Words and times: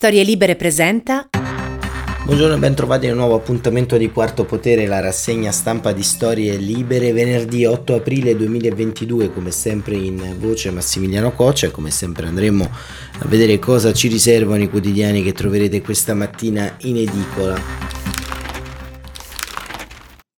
Storie 0.00 0.22
Libere 0.22 0.56
presenta. 0.56 1.28
Buongiorno 2.24 2.54
e 2.54 2.58
ben 2.58 2.74
trovati 2.74 3.06
a 3.06 3.10
un 3.10 3.18
nuovo 3.18 3.34
appuntamento 3.34 3.98
di 3.98 4.10
Quarto 4.10 4.46
Potere, 4.46 4.86
la 4.86 4.98
rassegna 4.98 5.52
stampa 5.52 5.92
di 5.92 6.02
Storie 6.02 6.56
Libere, 6.56 7.12
venerdì 7.12 7.66
8 7.66 7.96
aprile 7.96 8.34
2022, 8.34 9.30
come 9.30 9.50
sempre 9.50 9.96
in 9.96 10.36
voce 10.38 10.70
Massimiliano 10.70 11.32
Coccia 11.32 11.70
come 11.70 11.90
sempre 11.90 12.26
andremo 12.26 12.64
a 12.64 13.28
vedere 13.28 13.58
cosa 13.58 13.92
ci 13.92 14.08
riservano 14.08 14.62
i 14.62 14.70
quotidiani 14.70 15.22
che 15.22 15.34
troverete 15.34 15.82
questa 15.82 16.14
mattina 16.14 16.76
in 16.78 16.96
edicola. 16.96 17.60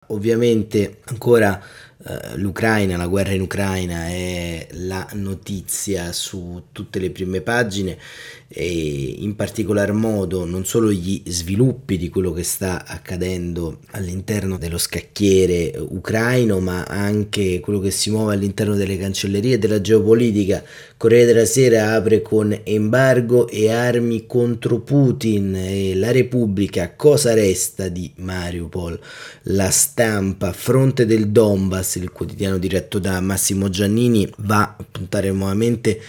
Ovviamente 0.08 0.98
ancora 1.04 1.62
Uh, 2.04 2.36
l'Ucraina, 2.36 2.96
la 2.96 3.06
guerra 3.06 3.30
in 3.30 3.42
Ucraina 3.42 4.08
è 4.08 4.66
la 4.72 5.06
notizia 5.12 6.10
su 6.10 6.64
tutte 6.72 6.98
le 6.98 7.12
prime 7.12 7.42
pagine 7.42 7.96
e 8.54 9.16
in 9.18 9.34
particolar 9.34 9.92
modo 9.92 10.44
non 10.44 10.66
solo 10.66 10.92
gli 10.92 11.22
sviluppi 11.26 11.96
di 11.96 12.10
quello 12.10 12.32
che 12.32 12.42
sta 12.42 12.84
accadendo 12.86 13.78
all'interno 13.92 14.58
dello 14.58 14.76
scacchiere 14.76 15.74
ucraino, 15.78 16.60
ma 16.60 16.84
anche 16.84 17.60
quello 17.60 17.80
che 17.80 17.90
si 17.90 18.10
muove 18.10 18.34
all'interno 18.34 18.74
delle 18.74 18.98
cancellerie 18.98 19.58
della 19.58 19.80
geopolitica. 19.80 20.62
Corriere 20.98 21.32
della 21.32 21.46
Sera 21.46 21.94
apre 21.94 22.20
con 22.20 22.56
embargo 22.62 23.48
e 23.48 23.70
armi 23.70 24.26
contro 24.26 24.80
Putin 24.80 25.54
e 25.56 25.94
la 25.94 26.12
Repubblica, 26.12 26.94
cosa 26.94 27.32
resta 27.34 27.88
di 27.88 28.12
Mariupol? 28.16 29.00
La 29.44 29.70
stampa, 29.70 30.52
fronte 30.52 31.06
del 31.06 31.30
Donbass, 31.30 31.96
il 31.96 32.12
quotidiano 32.12 32.58
diretto 32.58 32.98
da 32.98 33.20
Massimo 33.20 33.70
Giannini, 33.70 34.30
va 34.38 34.76
a 34.78 34.84
puntare 34.88 35.30
nuovamente 35.32 36.00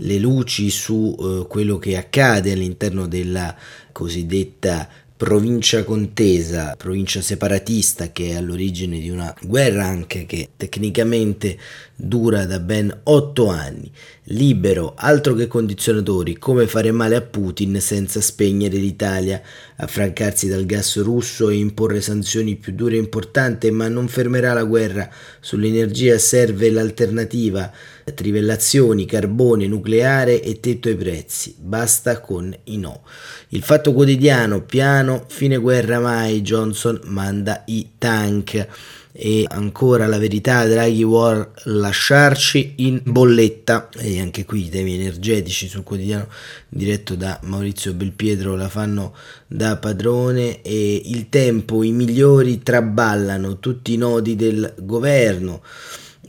le 0.00 0.18
luci 0.18 0.70
su 0.70 1.16
eh, 1.18 1.46
quello 1.48 1.78
che 1.78 1.96
accade 1.96 2.52
all'interno 2.52 3.06
della 3.06 3.54
cosiddetta 3.92 4.88
provincia 5.20 5.84
contesa, 5.84 6.76
provincia 6.76 7.20
separatista 7.20 8.10
che 8.10 8.30
è 8.30 8.36
all'origine 8.36 8.98
di 8.98 9.10
una 9.10 9.34
guerra 9.42 9.84
anche 9.84 10.24
che 10.24 10.48
tecnicamente 10.56 11.58
dura 11.94 12.46
da 12.46 12.58
ben 12.58 13.00
otto 13.04 13.48
anni. 13.48 13.92
Libero, 14.32 14.94
altro 14.96 15.34
che 15.34 15.48
condizionatori, 15.48 16.38
come 16.38 16.68
fare 16.68 16.92
male 16.92 17.16
a 17.16 17.20
Putin 17.20 17.80
senza 17.80 18.20
spegnere 18.20 18.76
l'Italia, 18.76 19.42
affrancarsi 19.74 20.46
dal 20.46 20.66
gas 20.66 21.02
russo 21.02 21.48
e 21.48 21.56
imporre 21.56 22.00
sanzioni 22.00 22.54
più 22.54 22.72
dure 22.72 22.94
e 22.94 23.00
importanti, 23.00 23.68
ma 23.72 23.88
non 23.88 24.06
fermerà 24.06 24.52
la 24.52 24.62
guerra. 24.62 25.10
Sull'energia 25.40 26.16
serve 26.18 26.70
l'alternativa, 26.70 27.72
trivellazioni, 28.14 29.04
carbone, 29.04 29.66
nucleare 29.66 30.40
e 30.40 30.60
tetto 30.60 30.86
ai 30.86 30.94
prezzi. 30.94 31.56
Basta 31.58 32.20
con 32.20 32.56
i 32.64 32.76
no. 32.76 33.02
Il 33.48 33.62
fatto 33.62 33.92
quotidiano, 33.92 34.62
piano, 34.62 35.24
fine 35.26 35.56
guerra 35.56 35.98
mai, 35.98 36.40
Johnson 36.42 37.00
manda 37.02 37.64
i 37.66 37.94
tank 37.98 38.68
e 39.12 39.44
ancora 39.48 40.06
la 40.06 40.18
verità 40.18 40.64
Draghi 40.66 41.04
vuole 41.04 41.50
lasciarci 41.64 42.74
in 42.76 43.00
bolletta. 43.04 43.88
E 43.96 44.20
anche 44.20 44.44
qui 44.44 44.66
i 44.66 44.68
temi 44.68 44.94
energetici 44.94 45.68
sul 45.68 45.82
quotidiano 45.82 46.28
diretto 46.68 47.16
da 47.16 47.38
Maurizio 47.42 47.92
Belpietro 47.92 48.54
la 48.54 48.68
fanno 48.68 49.14
da 49.46 49.76
padrone. 49.76 50.62
E 50.62 51.02
il 51.06 51.28
tempo 51.28 51.82
i 51.82 51.90
migliori 51.90 52.62
traballano 52.62 53.58
tutti 53.58 53.94
i 53.94 53.96
nodi 53.96 54.36
del 54.36 54.74
governo. 54.78 55.62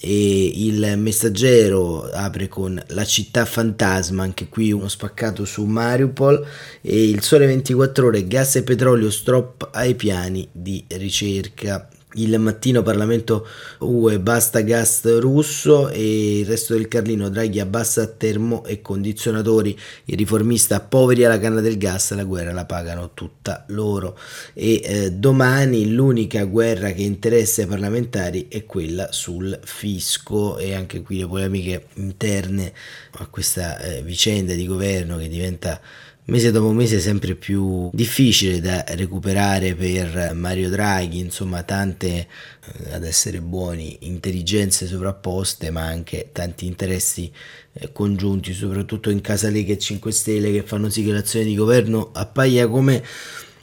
E 0.04 0.52
il 0.56 0.96
messaggero 0.98 2.10
apre 2.10 2.48
con 2.48 2.82
la 2.88 3.06
città 3.06 3.46
fantasma 3.46 4.24
anche 4.24 4.50
qui 4.50 4.72
uno 4.72 4.88
spaccato 4.88 5.46
su 5.46 5.64
Mariupol. 5.66 6.44
E 6.82 7.10
il 7.10 7.22
sole 7.22 7.46
24 7.46 8.08
ore 8.08 8.26
gas 8.26 8.56
e 8.56 8.64
petrolio 8.64 9.12
stop 9.12 9.70
ai 9.72 9.94
piani 9.94 10.48
di 10.52 10.84
ricerca 10.88 11.88
il 12.16 12.38
mattino 12.40 12.82
Parlamento 12.82 13.48
UE 13.80 14.20
basta 14.20 14.62
gas 14.62 15.20
russo 15.20 15.90
e 15.90 16.40
il 16.40 16.46
resto 16.46 16.74
del 16.74 16.88
Carlino 16.88 17.30
Draghi 17.30 17.60
abbassa 17.60 18.08
termo 18.08 18.66
e 18.66 18.82
condizionatori. 18.82 19.78
Il 20.06 20.18
riformista 20.18 20.82
poveri 20.82 21.24
alla 21.24 21.40
canna 21.40 21.62
del 21.62 21.78
gas 21.78 22.14
la 22.14 22.24
guerra 22.24 22.52
la 22.52 22.66
pagano 22.66 23.12
tutta 23.14 23.64
loro. 23.68 24.18
E 24.54 24.82
eh, 24.84 25.12
domani 25.12 25.92
l'unica 25.92 26.44
guerra 26.44 26.92
che 26.92 27.04
interessa 27.04 27.62
ai 27.62 27.68
parlamentari 27.68 28.48
è 28.50 28.66
quella 28.66 29.12
sul 29.12 29.58
fisco. 29.64 30.58
E 30.58 30.74
anche 30.74 31.02
qui 31.02 31.20
le 31.20 31.28
polemiche 31.28 31.88
interne 31.96 32.74
a 33.12 33.28
questa 33.28 33.80
eh, 33.80 34.02
vicenda 34.04 34.54
di 34.54 34.68
governo 34.68 35.18
che 35.18 35.30
diventa 35.30 35.80
mese 36.26 36.52
dopo 36.52 36.72
mese 36.72 37.00
sempre 37.00 37.36
più 37.36 37.90
difficile 37.94 38.60
da 38.60 38.84
recuperare 38.90 39.74
per 39.76 40.34
Mario 40.34 40.70
Draghi, 40.70 41.20
insomma 41.20 41.64
tante 41.64 42.08
eh, 42.08 42.94
ad 42.94 43.04
essere 43.04 43.42
buoni 43.42 43.98
intelligenze 44.02 44.86
sovrapposte 44.86 45.72
ma 45.72 45.82
anche 45.82 46.30
tanti 46.32 46.66
interessi 46.68 47.32
eh, 47.74 47.92
congiunti 47.92 48.54
soprattutto 48.54 49.10
in 49.10 49.22
casa 49.22 49.50
Lega 49.50 49.74
e 49.74 49.78
5 49.80 50.12
Stelle 50.12 50.52
che 50.52 50.64
fanno 50.64 50.90
sì 50.90 51.04
che 51.04 51.12
l'azione 51.12 51.46
di 51.46 51.56
governo 51.56 52.12
appaia 52.14 52.68
come 52.68 53.04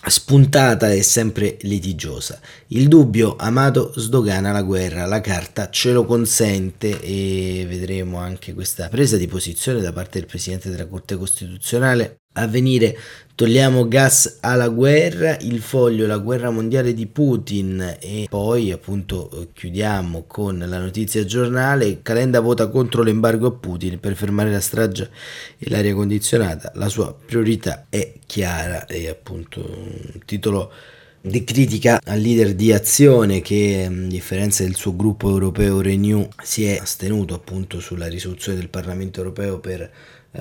spuntata 0.07 0.91
e 0.93 1.03
sempre 1.03 1.57
litigiosa. 1.63 2.41
Il 2.69 2.89
dubbio 2.89 3.37
Amato 3.37 3.93
sdogana 3.97 4.53
la 4.53 4.63
guerra, 4.63 5.07
la 5.07 5.21
carta 5.21 5.71
ce 5.71 5.93
lo 5.93 6.05
consente 6.05 7.01
e 7.01 7.67
vedremo 7.69 8.19
anche 8.19 8.55
questa 8.55 8.89
presa 8.89 9.17
di 9.17 9.27
posizione 9.27 9.81
da 9.81 9.93
parte 9.93 10.19
del 10.19 10.29
Presidente 10.29 10.71
della 10.71 10.87
Corte 10.87 11.17
Costituzionale 11.17 12.21
a 12.39 12.47
venire. 12.47 12.97
Togliamo 13.39 13.87
gas 13.87 14.39
alla 14.41 14.69
guerra, 14.69 15.37
il 15.43 15.61
foglio 15.61 16.09
la 16.09 16.19
guerra 16.19 16.51
mondiale 16.51 16.93
di 16.93 17.07
Putin 17.07 17.99
e 18.01 18.27
poi 18.29 18.73
appunto 18.73 19.51
chiudiamo 19.53 20.25
con 20.27 20.59
la 20.59 20.79
notizia 20.81 21.25
giornale, 21.25 22.03
Calenda 22.03 22.41
vota 22.41 22.67
contro 22.67 23.05
l'embargo 23.05 23.47
a 23.47 23.53
Putin 23.53 24.01
per 24.01 24.17
fermare 24.17 24.51
la 24.51 24.59
strage 24.59 25.09
e 25.57 25.71
l'aria 25.71 25.95
condizionata, 25.95 26.73
la 26.75 26.89
sua 26.89 27.15
priorità 27.15 27.87
è 27.89 28.15
chiara 28.27 28.87
e 28.87 29.09
appunto 29.09 29.61
un 29.61 30.21
titolo 30.25 30.73
di 31.21 31.45
critica 31.45 32.01
al 32.05 32.21
leader 32.21 32.55
di 32.55 32.73
azione 32.73 33.41
che 33.41 33.87
a 33.89 33.93
differenza 34.09 34.63
del 34.63 34.75
suo 34.75 34.97
gruppo 34.97 35.29
europeo 35.29 35.81
Renew 35.81 36.29
si 36.43 36.65
è 36.65 36.79
astenuto 36.81 37.35
appunto 37.35 37.81
sulla 37.81 38.09
risoluzione 38.09 38.59
del 38.59 38.69
Parlamento 38.69 39.21
europeo 39.21 39.59
per 39.59 39.91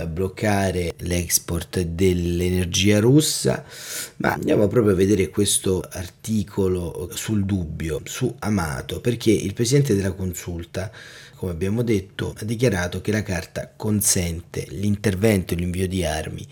bloccare 0.05 0.93
l'export 0.99 1.81
dell'energia 1.81 2.99
russa, 2.99 3.65
ma 4.17 4.33
andiamo 4.33 4.67
proprio 4.67 4.93
a 4.93 4.95
vedere 4.97 5.29
questo 5.29 5.83
articolo 5.89 7.09
sul 7.13 7.45
dubbio, 7.45 8.01
su 8.05 8.33
Amato, 8.39 9.01
perché 9.01 9.31
il 9.31 9.53
presidente 9.53 9.95
della 9.95 10.11
consulta, 10.11 10.91
come 11.35 11.51
abbiamo 11.51 11.81
detto, 11.81 12.35
ha 12.37 12.45
dichiarato 12.45 13.01
che 13.01 13.11
la 13.11 13.23
carta 13.23 13.71
consente 13.75 14.67
l'intervento 14.69 15.53
e 15.53 15.57
l'invio 15.57 15.87
di 15.87 16.05
armi 16.05 16.45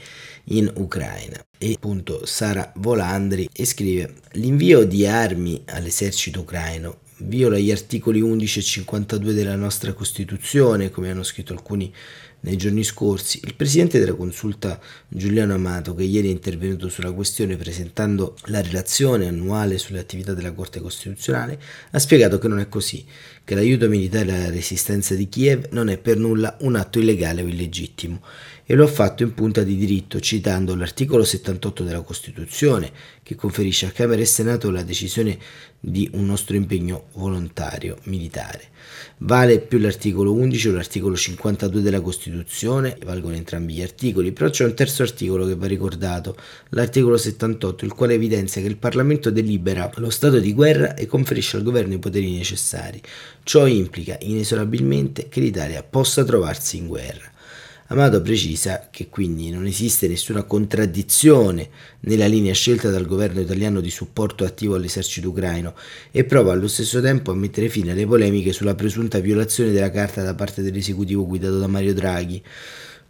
in 0.45 0.71
Ucraina. 0.75 1.43
E 1.57 1.73
appunto 1.73 2.25
Sara 2.25 2.71
Volandri 2.77 3.49
scrive 3.53 4.15
l'invio 4.33 4.85
di 4.85 5.05
armi 5.05 5.61
all'esercito 5.65 6.41
ucraino 6.41 7.03
viola 7.19 7.57
gli 7.57 7.71
articoli 7.71 8.19
11 8.19 8.59
e 8.59 8.61
52 8.61 9.33
della 9.33 9.55
nostra 9.55 9.93
Costituzione, 9.93 10.89
come 10.89 11.11
hanno 11.11 11.23
scritto 11.23 11.53
alcuni 11.53 11.93
nei 12.41 12.57
giorni 12.57 12.83
scorsi, 12.83 13.39
il 13.43 13.55
presidente 13.55 13.99
della 13.99 14.13
consulta 14.13 14.79
Giuliano 15.07 15.53
Amato, 15.53 15.95
che 15.95 16.03
ieri 16.03 16.27
è 16.27 16.31
intervenuto 16.31 16.89
sulla 16.89 17.11
questione 17.11 17.55
presentando 17.57 18.35
la 18.45 18.61
relazione 18.61 19.27
annuale 19.27 19.77
sulle 19.77 19.99
attività 19.99 20.33
della 20.33 20.53
Corte 20.53 20.79
Costituzionale, 20.79 21.59
ha 21.91 21.99
spiegato 21.99 22.37
che 22.37 22.47
non 22.47 22.59
è 22.59 22.69
così, 22.69 23.05
che 23.43 23.55
l'aiuto 23.55 23.87
militare 23.87 24.33
alla 24.33 24.49
resistenza 24.49 25.15
di 25.15 25.27
Kiev 25.27 25.67
non 25.71 25.89
è 25.89 25.97
per 25.97 26.17
nulla 26.17 26.57
un 26.61 26.75
atto 26.75 26.99
illegale 26.99 27.41
o 27.41 27.47
illegittimo 27.47 28.21
e 28.67 28.73
lo 28.73 28.85
ha 28.85 28.87
fatto 28.87 29.21
in 29.21 29.33
punta 29.33 29.61
di 29.61 29.75
diritto 29.75 30.19
citando 30.19 30.75
l'articolo 30.75 31.23
78 31.23 31.83
della 31.83 32.01
Costituzione 32.01 32.91
che 33.21 33.35
conferisce 33.35 33.85
a 33.85 33.91
Camera 33.91 34.21
e 34.21 34.25
Senato 34.25 34.71
la 34.71 34.81
decisione 34.81 35.37
di 35.79 36.09
un 36.13 36.25
nostro 36.25 36.55
impegno 36.55 37.05
volontario 37.13 37.97
militare. 38.03 38.69
Vale 39.19 39.59
più 39.59 39.77
l'articolo 39.77 40.33
11 40.33 40.69
o 40.69 40.71
l'articolo 40.73 41.15
52 41.15 41.81
della 41.81 42.01
Costituzione, 42.01 42.97
valgono 43.05 43.35
entrambi 43.35 43.73
gli 43.73 43.81
articoli, 43.83 44.31
però 44.31 44.49
c'è 44.49 44.65
un 44.65 44.73
terzo 44.73 45.03
articolo 45.03 45.45
che 45.45 45.55
va 45.55 45.67
ricordato, 45.67 46.35
l'articolo 46.69 47.17
78, 47.17 47.85
il 47.85 47.93
quale 47.93 48.15
evidenzia 48.15 48.61
che 48.61 48.67
il 48.67 48.77
Parlamento 48.77 49.29
delibera 49.29 49.91
lo 49.97 50.09
stato 50.09 50.39
di 50.39 50.53
guerra 50.53 50.95
e 50.95 51.05
conferisce 51.05 51.57
al 51.57 51.63
governo 51.63 51.93
i 51.93 51.99
poteri 51.99 52.31
necessari. 52.31 53.01
Ciò 53.43 53.67
implica 53.67 54.17
inesorabilmente 54.21 55.29
che 55.29 55.39
l'Italia 55.39 55.83
possa 55.83 56.23
trovarsi 56.23 56.77
in 56.77 56.87
guerra. 56.87 57.33
Amato 57.87 58.19
precisa 58.19 58.87
che 58.89 59.09
quindi 59.09 59.51
non 59.51 59.67
esiste 59.67 60.07
nessuna 60.07 60.41
contraddizione 60.41 61.69
nella 61.99 62.25
linea 62.25 62.53
scelta 62.53 62.89
dal 62.89 63.05
governo 63.05 63.41
italiano 63.41 63.79
di 63.79 63.91
supporto 63.91 64.43
attivo 64.43 64.73
all'esercito 64.73 65.29
ucraino 65.29 65.75
e 66.09 66.23
prova 66.23 66.51
allo 66.51 66.67
stesso 66.67 66.99
tempo 66.99 67.29
a 67.29 67.35
mettere 67.35 67.69
fine 67.69 67.91
alle 67.91 68.07
polemiche 68.07 68.53
sulla 68.53 68.73
presunta 68.73 69.19
violazione 69.19 69.71
della 69.71 69.91
carta 69.91 70.23
da 70.23 70.33
parte 70.33 70.63
dell'esecutivo 70.63 71.27
guidato 71.27 71.59
da 71.59 71.67
Mario 71.67 71.93
Draghi. 71.93 72.41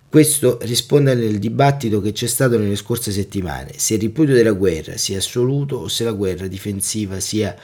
Questo 0.09 0.59
risponde 0.63 1.11
al 1.11 1.37
dibattito 1.37 2.01
che 2.01 2.11
c'è 2.11 2.27
stato 2.27 2.57
nelle 2.57 2.75
scorse 2.75 3.13
settimane, 3.13 3.73
se 3.77 3.93
il 3.93 4.01
ripudio 4.01 4.33
della 4.33 4.51
guerra 4.51 4.97
sia 4.97 5.19
assoluto 5.19 5.77
o 5.77 5.87
se 5.87 6.03
la 6.03 6.11
guerra 6.11 6.47
difensiva 6.47 7.21
sia 7.21 7.55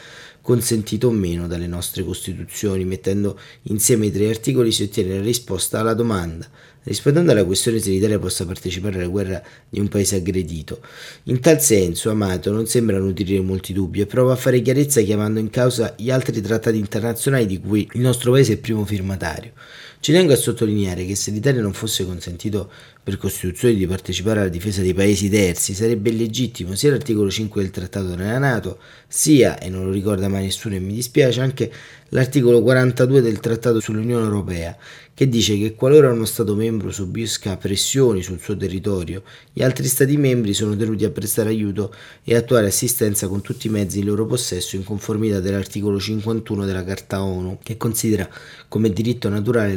consentita 0.42 1.08
o 1.08 1.12
meno 1.12 1.48
dalle 1.48 1.68
nostre 1.68 2.04
Costituzioni. 2.04 2.86
Mettendo 2.86 3.40
insieme 3.64 4.08
i 4.08 4.12
tre 4.12 4.30
articoli 4.30 4.72
si 4.72 4.84
ottiene 4.84 5.16
la 5.16 5.22
risposta 5.22 5.80
alla 5.80 5.94
domanda 5.94 6.48
rispondendo 6.84 7.32
alla 7.32 7.46
questione 7.46 7.80
se 7.80 7.92
l'Italia 7.92 8.18
possa 8.18 8.46
partecipare 8.46 8.96
alla 8.96 9.08
guerra 9.08 9.42
di 9.70 9.80
un 9.80 9.88
paese 9.88 10.16
aggredito. 10.16 10.82
In 11.24 11.40
tal 11.40 11.62
senso, 11.62 12.10
Amato 12.10 12.52
non 12.52 12.66
sembra 12.66 12.98
nutrire 12.98 13.40
molti 13.42 13.74
dubbi 13.74 14.02
e 14.02 14.06
prova 14.06 14.34
a 14.34 14.38
fare 14.38 14.62
chiarezza 14.62 15.02
chiamando 15.02 15.40
in 15.40 15.50
causa 15.50 15.94
gli 15.98 16.10
altri 16.10 16.42
trattati 16.42 16.78
internazionali 16.78 17.46
di 17.46 17.60
cui 17.60 17.88
il 17.94 18.02
nostro 18.02 18.32
paese 18.32 18.54
è 18.54 18.58
primo 18.58 18.86
firmatario. 18.86 19.52
Ci 20.00 20.12
tengo 20.12 20.34
a 20.34 20.38
sottolineare 20.38 21.06
che 21.06 21.16
se 21.16 21.30
l'Italia 21.30 21.62
non 21.62 21.74
fosse 21.74 22.06
consentito 22.06 22.72
per 23.04 23.18
Costituzione 23.18 23.74
di 23.74 23.88
partecipare 23.88 24.42
alla 24.42 24.50
difesa 24.50 24.82
dei 24.82 24.94
paesi 24.94 25.28
terzi, 25.28 25.74
sarebbe 25.74 26.12
illegittimo 26.12 26.76
sia 26.76 26.92
l'articolo 26.92 27.32
5 27.32 27.62
del 27.62 27.72
Trattato 27.72 28.08
della 28.08 28.38
Nato, 28.38 28.78
sia, 29.08 29.58
e 29.58 29.70
non 29.70 29.86
lo 29.86 29.92
ricorda 29.92 30.28
mai 30.28 30.44
nessuno 30.44 30.76
e 30.76 30.80
mi 30.80 30.94
dispiace, 30.94 31.42
anche 31.42 31.72
l'articolo 32.10 32.62
42 32.62 33.22
del 33.22 33.40
Trattato 33.40 33.80
sull'Unione 33.80 34.24
Europea, 34.24 34.78
che 35.16 35.28
dice 35.28 35.58
che 35.58 35.74
qualora 35.74 36.12
uno 36.12 36.26
Stato 36.26 36.54
membro 36.54 36.92
subisca 36.92 37.58
pressioni 37.58 38.22
sul 38.22 38.40
suo 38.40 38.56
territorio, 38.56 39.24
gli 39.52 39.64
altri 39.64 39.88
Stati 39.88 40.16
membri 40.18 40.54
sono 40.54 40.76
tenuti 40.76 41.04
a 41.04 41.10
prestare 41.10 41.50
aiuto 41.50 41.94
e 42.24 42.36
attuare 42.36 42.68
assistenza 42.68 43.28
con 43.28 43.42
tutti 43.42 43.66
i 43.66 43.72
mezzi 43.72 44.00
in 44.00 44.06
loro 44.06 44.28
possesso 44.28 44.76
in 44.76 44.84
conformità 44.84 45.40
dell'articolo 45.40 46.00
51 46.00 46.66
della 46.66 46.84
Carta 46.84 47.24
ONU, 47.24 47.58
che 47.64 47.78
considera 47.78 48.30
come 48.68 48.92
diritto 48.92 49.28
naturale 49.28 49.76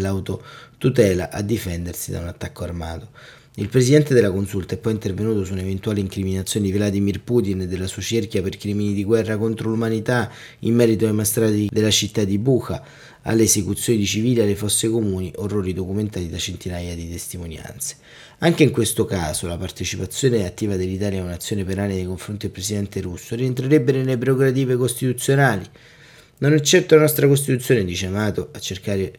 l'autotutela 0.84 1.30
a 1.30 1.40
difendersi 1.40 2.10
da 2.10 2.20
un 2.20 2.26
attacco 2.26 2.64
armato. 2.64 3.08
Il 3.56 3.68
presidente 3.68 4.14
della 4.14 4.32
consulta 4.32 4.74
è 4.74 4.78
poi 4.78 4.92
intervenuto 4.92 5.44
su 5.44 5.52
un'eventuale 5.52 6.00
incriminazione 6.00 6.66
di 6.66 6.72
Vladimir 6.72 7.22
Putin 7.22 7.62
e 7.62 7.68
della 7.68 7.86
sua 7.86 8.02
cerchia 8.02 8.42
per 8.42 8.56
crimini 8.56 8.92
di 8.92 9.04
guerra 9.04 9.36
contro 9.36 9.70
l'umanità 9.70 10.30
in 10.60 10.74
merito 10.74 11.06
ai 11.06 11.12
mastrati 11.12 11.68
della 11.70 11.90
città 11.90 12.24
di 12.24 12.36
Bucha, 12.36 12.82
alle 13.22 13.44
esecuzioni 13.44 14.00
di 14.00 14.06
civili 14.06 14.40
alle 14.40 14.56
fosse 14.56 14.88
comuni, 14.90 15.32
orrori 15.36 15.72
documentati 15.72 16.28
da 16.28 16.36
centinaia 16.36 16.96
di 16.96 17.08
testimonianze. 17.08 17.96
Anche 18.38 18.64
in 18.64 18.72
questo 18.72 19.04
caso 19.04 19.46
la 19.46 19.56
partecipazione 19.56 20.44
attiva 20.44 20.74
dell'Italia 20.74 21.20
a 21.20 21.24
un'azione 21.24 21.64
penale 21.64 21.94
nei 21.94 22.06
confronti 22.06 22.46
del 22.46 22.50
presidente 22.50 23.00
russo 23.00 23.36
rientrerebbe 23.36 23.92
nelle 23.92 24.18
prerogative 24.18 24.76
costituzionali. 24.76 25.64
Non 26.36 26.52
è 26.52 26.60
certo 26.60 26.96
la 26.96 27.02
nostra 27.02 27.28
Costituzione, 27.28 27.84
dice 27.84 28.06
Amato, 28.06 28.50
a 28.52 28.58
cercare 28.58 29.12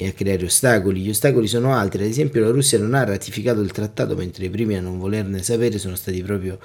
e 0.00 0.08
a 0.08 0.12
creare 0.12 0.46
ostacoli. 0.46 1.02
Gli 1.02 1.10
ostacoli 1.10 1.46
sono 1.46 1.74
altri, 1.74 2.02
ad 2.02 2.08
esempio 2.08 2.40
la 2.40 2.48
Russia 2.48 2.78
non 2.78 2.94
ha 2.94 3.04
ratificato 3.04 3.60
il 3.60 3.70
trattato 3.70 4.16
mentre 4.16 4.46
i 4.46 4.50
primi 4.50 4.74
a 4.74 4.80
non 4.80 4.98
volerne 4.98 5.42
sapere 5.42 5.78
sono 5.78 5.94
stati 5.94 6.22
proprio 6.22 6.58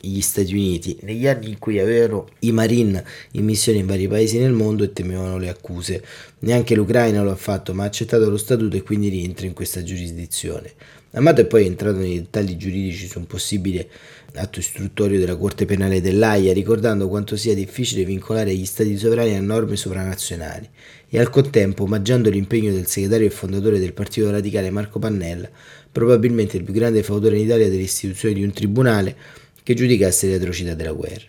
gli 0.00 0.20
Stati 0.22 0.52
Uniti, 0.54 0.98
negli 1.02 1.26
anni 1.26 1.50
in 1.50 1.58
cui 1.58 1.78
avevano 1.78 2.28
i 2.40 2.52
Marine 2.52 3.04
in 3.32 3.44
missione 3.44 3.80
in 3.80 3.86
vari 3.86 4.08
paesi 4.08 4.38
nel 4.38 4.52
mondo 4.52 4.84
e 4.84 4.92
temevano 4.94 5.36
le 5.36 5.50
accuse. 5.50 6.02
Neanche 6.40 6.74
l'Ucraina 6.74 7.22
lo 7.22 7.30
ha 7.30 7.36
fatto, 7.36 7.74
ma 7.74 7.82
ha 7.82 7.86
accettato 7.86 8.30
lo 8.30 8.38
statuto 8.38 8.76
e 8.76 8.82
quindi 8.82 9.08
rientra 9.08 9.44
in 9.44 9.52
questa 9.52 9.82
giurisdizione. 9.82 10.72
Amato 11.12 11.40
è 11.40 11.46
poi 11.46 11.64
entrato 11.64 11.96
nei 11.96 12.16
dettagli 12.16 12.56
giuridici 12.56 13.06
su 13.06 13.18
un 13.18 13.26
possibile 13.26 13.88
atto 14.34 14.58
istruttorio 14.58 15.18
della 15.18 15.36
Corte 15.36 15.64
Penale 15.64 16.02
dell'AIA, 16.02 16.52
ricordando 16.52 17.08
quanto 17.08 17.34
sia 17.34 17.54
difficile 17.54 18.04
vincolare 18.04 18.54
gli 18.54 18.66
Stati 18.66 18.96
sovrani 18.98 19.34
a 19.34 19.40
norme 19.40 19.76
sovranazionali 19.76 20.68
e 21.08 21.18
al 21.18 21.30
contempo 21.30 21.84
omaggiando 21.84 22.28
l'impegno 22.28 22.72
del 22.72 22.86
segretario 22.86 23.26
e 23.26 23.30
fondatore 23.30 23.78
del 23.78 23.94
Partito 23.94 24.30
Radicale 24.30 24.68
Marco 24.68 24.98
Pannella, 24.98 25.48
probabilmente 25.90 26.58
il 26.58 26.64
più 26.64 26.74
grande 26.74 27.02
fautore 27.02 27.38
in 27.38 27.46
Italia 27.46 27.70
dell'istituzione 27.70 28.34
di 28.34 28.42
un 28.42 28.52
tribunale 28.52 29.16
che 29.62 29.72
giudicasse 29.72 30.26
le 30.26 30.34
atrocità 30.34 30.74
della 30.74 30.92
guerra. 30.92 31.24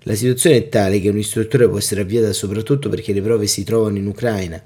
La 0.00 0.16
situazione 0.16 0.56
è 0.56 0.68
tale 0.68 1.00
che 1.00 1.10
un'istruttoria 1.10 1.68
può 1.68 1.78
essere 1.78 2.00
avviata 2.00 2.32
soprattutto 2.32 2.88
perché 2.88 3.12
le 3.12 3.22
prove 3.22 3.46
si 3.46 3.62
trovano 3.62 3.98
in 3.98 4.06
Ucraina, 4.06 4.60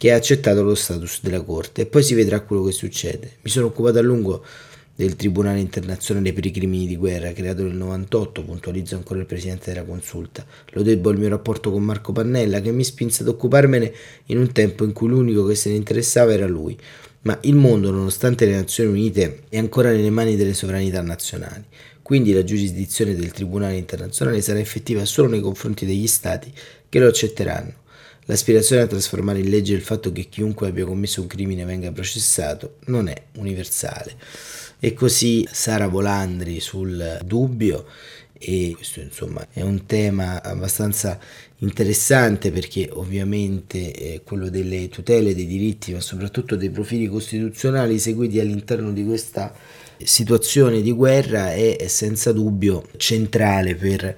che 0.00 0.12
ha 0.12 0.16
accettato 0.16 0.62
lo 0.62 0.74
status 0.74 1.20
della 1.20 1.42
Corte, 1.42 1.82
e 1.82 1.86
poi 1.86 2.02
si 2.02 2.14
vedrà 2.14 2.40
quello 2.40 2.64
che 2.64 2.72
succede. 2.72 3.32
Mi 3.42 3.50
sono 3.50 3.66
occupato 3.66 3.98
a 3.98 4.00
lungo 4.00 4.42
del 4.94 5.14
Tribunale 5.14 5.60
internazionale 5.60 6.32
per 6.32 6.46
i 6.46 6.50
crimini 6.50 6.86
di 6.86 6.96
guerra, 6.96 7.32
creato 7.32 7.64
nel 7.64 7.74
98, 7.74 8.42
puntualizza 8.42 8.96
ancora 8.96 9.20
il 9.20 9.26
presidente 9.26 9.70
della 9.70 9.84
consulta. 9.84 10.42
Lo 10.70 10.80
debbo 10.80 11.10
al 11.10 11.18
mio 11.18 11.28
rapporto 11.28 11.70
con 11.70 11.82
Marco 11.82 12.12
Pannella, 12.12 12.62
che 12.62 12.72
mi 12.72 12.82
spinse 12.82 13.20
ad 13.20 13.28
occuparmene 13.28 13.92
in 14.28 14.38
un 14.38 14.50
tempo 14.52 14.84
in 14.84 14.94
cui 14.94 15.08
l'unico 15.08 15.44
che 15.44 15.54
se 15.54 15.68
ne 15.68 15.76
interessava 15.76 16.32
era 16.32 16.46
lui. 16.46 16.74
Ma 17.24 17.38
il 17.42 17.56
mondo, 17.56 17.90
nonostante 17.90 18.46
le 18.46 18.54
Nazioni 18.54 18.88
Unite, 18.88 19.40
è 19.50 19.58
ancora 19.58 19.90
nelle 19.90 20.08
mani 20.08 20.34
delle 20.34 20.54
sovranità 20.54 21.02
nazionali. 21.02 21.64
Quindi 22.00 22.32
la 22.32 22.42
giurisdizione 22.42 23.14
del 23.14 23.32
Tribunale 23.32 23.76
internazionale 23.76 24.40
sarà 24.40 24.60
effettiva 24.60 25.04
solo 25.04 25.28
nei 25.28 25.42
confronti 25.42 25.84
degli 25.84 26.06
Stati 26.06 26.50
che 26.88 26.98
lo 26.98 27.08
accetteranno. 27.08 27.74
L'aspirazione 28.26 28.82
a 28.82 28.86
trasformare 28.86 29.40
in 29.40 29.48
legge 29.48 29.74
il 29.74 29.82
fatto 29.82 30.12
che 30.12 30.28
chiunque 30.28 30.68
abbia 30.68 30.84
commesso 30.84 31.20
un 31.20 31.26
crimine 31.26 31.64
venga 31.64 31.90
processato 31.90 32.76
non 32.86 33.08
è 33.08 33.22
universale. 33.36 34.16
E 34.78 34.94
così 34.94 35.46
Sara 35.50 35.88
Volandri 35.88 36.60
sul 36.60 37.20
dubbio 37.24 37.86
e 38.42 38.72
questo 38.74 39.00
insomma 39.00 39.46
è 39.52 39.60
un 39.60 39.84
tema 39.84 40.42
abbastanza 40.42 41.18
interessante 41.58 42.50
perché 42.50 42.88
ovviamente 42.90 43.92
eh, 43.92 44.22
quello 44.24 44.48
delle 44.48 44.88
tutele 44.88 45.34
dei 45.34 45.44
diritti 45.44 45.92
ma 45.92 46.00
soprattutto 46.00 46.56
dei 46.56 46.70
profili 46.70 47.06
costituzionali 47.06 47.98
seguiti 47.98 48.40
all'interno 48.40 48.92
di 48.92 49.04
questa 49.04 49.52
situazione 50.02 50.80
di 50.80 50.90
guerra 50.90 51.52
è 51.52 51.84
senza 51.88 52.32
dubbio 52.32 52.88
centrale 52.96 53.74
per 53.74 54.16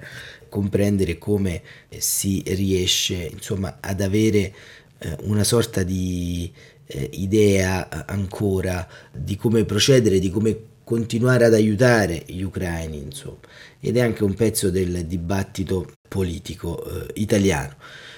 comprendere 0.53 1.17
come 1.17 1.63
si 1.97 2.43
riesce 2.45 3.27
insomma 3.33 3.79
ad 3.79 4.01
avere 4.01 4.53
eh, 4.99 5.17
una 5.23 5.43
sorta 5.43 5.81
di 5.81 6.51
eh, 6.85 7.09
idea 7.13 8.05
ancora 8.05 8.87
di 9.11 9.35
come 9.35 9.65
procedere, 9.65 10.19
di 10.19 10.29
come 10.29 10.55
continuare 10.83 11.45
ad 11.45 11.55
aiutare 11.55 12.21
gli 12.27 12.43
ucraini, 12.43 13.01
insomma, 13.01 13.39
ed 13.79 13.97
è 13.97 14.01
anche 14.01 14.23
un 14.23 14.35
pezzo 14.35 14.69
del 14.69 15.07
dibattito 15.07 15.93
politico 16.07 16.85
eh, 16.85 17.07
italiano. 17.15 17.73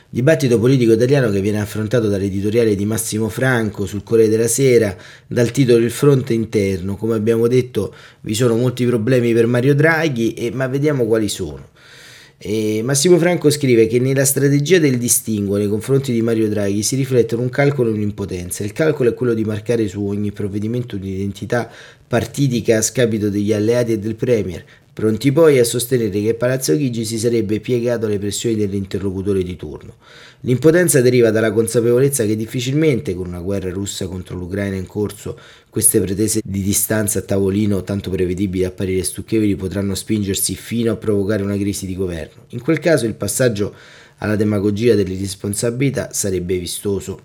Dibattito 0.09 0.59
politico 0.59 0.91
italiano 0.91 1.29
che 1.29 1.39
viene 1.39 1.61
affrontato 1.61 2.09
dall'editoriale 2.09 2.75
di 2.75 2.85
Massimo 2.85 3.29
Franco 3.29 3.85
sul 3.85 4.03
Corriere 4.03 4.29
della 4.29 4.47
Sera 4.49 4.95
dal 5.25 5.51
titolo 5.51 5.83
Il 5.83 5.91
fronte 5.91 6.33
interno. 6.33 6.97
Come 6.97 7.15
abbiamo 7.15 7.47
detto 7.47 7.93
vi 8.21 8.33
sono 8.33 8.57
molti 8.57 8.85
problemi 8.85 9.33
per 9.33 9.47
Mario 9.47 9.73
Draghi, 9.73 10.33
e, 10.33 10.51
ma 10.51 10.67
vediamo 10.67 11.05
quali 11.05 11.29
sono. 11.29 11.69
E 12.47 12.83
Massimo 12.83 13.17
Franco 13.17 13.49
scrive 13.49 13.87
che 13.87 13.97
nella 13.97 14.23
strategia 14.23 14.77
del 14.77 14.99
distinguo 14.99 15.57
nei 15.57 15.67
confronti 15.67 16.11
di 16.11 16.21
Mario 16.21 16.47
Draghi 16.47 16.83
si 16.83 16.95
riflettono 16.95 17.41
un 17.41 17.49
calcolo 17.49 17.89
e 17.89 17.93
un'impotenza. 17.93 18.63
Il 18.63 18.71
calcolo 18.71 19.09
è 19.09 19.13
quello 19.15 19.33
di 19.33 19.43
marcare 19.43 19.87
su 19.87 20.05
ogni 20.05 20.31
provvedimento 20.31 20.95
un'identità 20.95 21.67
partitica 22.07 22.77
a 22.77 22.81
scapito 22.83 23.31
degli 23.31 23.51
alleati 23.51 23.93
e 23.93 23.97
del 23.97 24.13
Premier, 24.13 24.63
pronti 24.93 25.31
poi 25.31 25.57
a 25.57 25.63
sostenere 25.63 26.21
che 26.21 26.35
Palazzo 26.35 26.77
Chigi 26.77 27.03
si 27.03 27.17
sarebbe 27.17 27.59
piegato 27.59 28.05
alle 28.05 28.19
pressioni 28.19 28.55
dell'interlocutore 28.55 29.41
di 29.41 29.55
turno. 29.55 29.95
L'impotenza 30.41 31.01
deriva 31.01 31.31
dalla 31.31 31.51
consapevolezza 31.51 32.25
che 32.25 32.35
difficilmente 32.35 33.15
con 33.15 33.25
una 33.25 33.39
guerra 33.39 33.71
russa 33.71 34.05
contro 34.05 34.37
l'Ucraina 34.37 34.75
in 34.75 34.85
corso 34.85 35.39
queste 35.75 35.99
pretese 35.99 36.39
di 36.41 36.61
distanza 36.61 37.19
a 37.19 37.21
tavolino 37.21 37.83
tanto 37.83 38.09
prevedibili 38.09 38.63
da 38.63 38.69
apparire 38.69 39.03
stucchevoli 39.03 39.57
potranno 39.57 39.93
spingersi 39.93 40.55
fino 40.55 40.93
a 40.93 40.95
provocare 40.95 41.43
una 41.43 41.57
crisi 41.57 41.85
di 41.85 41.97
governo. 41.97 42.45
In 42.51 42.61
quel 42.61 42.79
caso 42.79 43.05
il 43.05 43.13
passaggio 43.13 43.75
alla 44.19 44.37
demagogia 44.37 44.95
dell'irresponsabilità 44.95 46.13
sarebbe 46.13 46.57
vistoso 46.57 47.23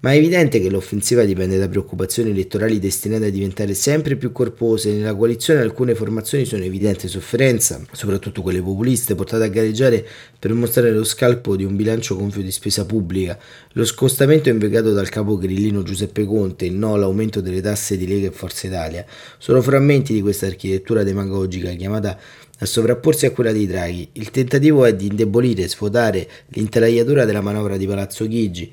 ma 0.00 0.12
è 0.12 0.16
evidente 0.16 0.60
che 0.60 0.70
l'offensiva 0.70 1.24
dipende 1.24 1.58
da 1.58 1.68
preoccupazioni 1.68 2.30
elettorali 2.30 2.78
destinate 2.78 3.26
a 3.26 3.30
diventare 3.30 3.74
sempre 3.74 4.16
più 4.16 4.32
corpose. 4.32 4.92
Nella 4.92 5.14
coalizione 5.14 5.60
alcune 5.60 5.94
formazioni 5.94 6.44
sono 6.44 6.64
evidente 6.64 7.08
sofferenza, 7.08 7.82
soprattutto 7.92 8.42
quelle 8.42 8.60
populiste, 8.60 9.14
portate 9.14 9.44
a 9.44 9.48
gareggiare 9.48 10.06
per 10.38 10.52
mostrare 10.52 10.92
lo 10.92 11.04
scalpo 11.04 11.56
di 11.56 11.64
un 11.64 11.76
bilancio 11.76 12.16
gonfio 12.16 12.42
di 12.42 12.50
spesa 12.50 12.84
pubblica. 12.84 13.38
Lo 13.72 13.84
scostamento 13.84 14.48
invocato 14.48 14.92
dal 14.92 15.08
capo 15.08 15.36
grillino 15.36 15.82
Giuseppe 15.82 16.24
Conte, 16.24 16.66
il 16.66 16.74
no 16.74 16.94
all'aumento 16.94 17.40
delle 17.40 17.60
tasse 17.60 17.96
di 17.96 18.06
Lega 18.06 18.28
e 18.28 18.32
Forza 18.32 18.66
Italia, 18.66 19.04
sono 19.38 19.60
frammenti 19.62 20.12
di 20.12 20.20
questa 20.20 20.46
architettura 20.46 21.02
demagogica 21.02 21.70
chiamata 21.70 22.18
a 22.58 22.64
sovrapporsi 22.64 23.26
a 23.26 23.32
quella 23.32 23.52
di 23.52 23.66
Draghi. 23.66 24.08
Il 24.12 24.30
tentativo 24.30 24.84
è 24.84 24.94
di 24.94 25.06
indebolire 25.06 25.68
svuotare 25.68 26.28
l'intelaiatura 26.48 27.24
della 27.24 27.42
manovra 27.42 27.76
di 27.76 27.86
Palazzo 27.86 28.26
Chigi. 28.26 28.72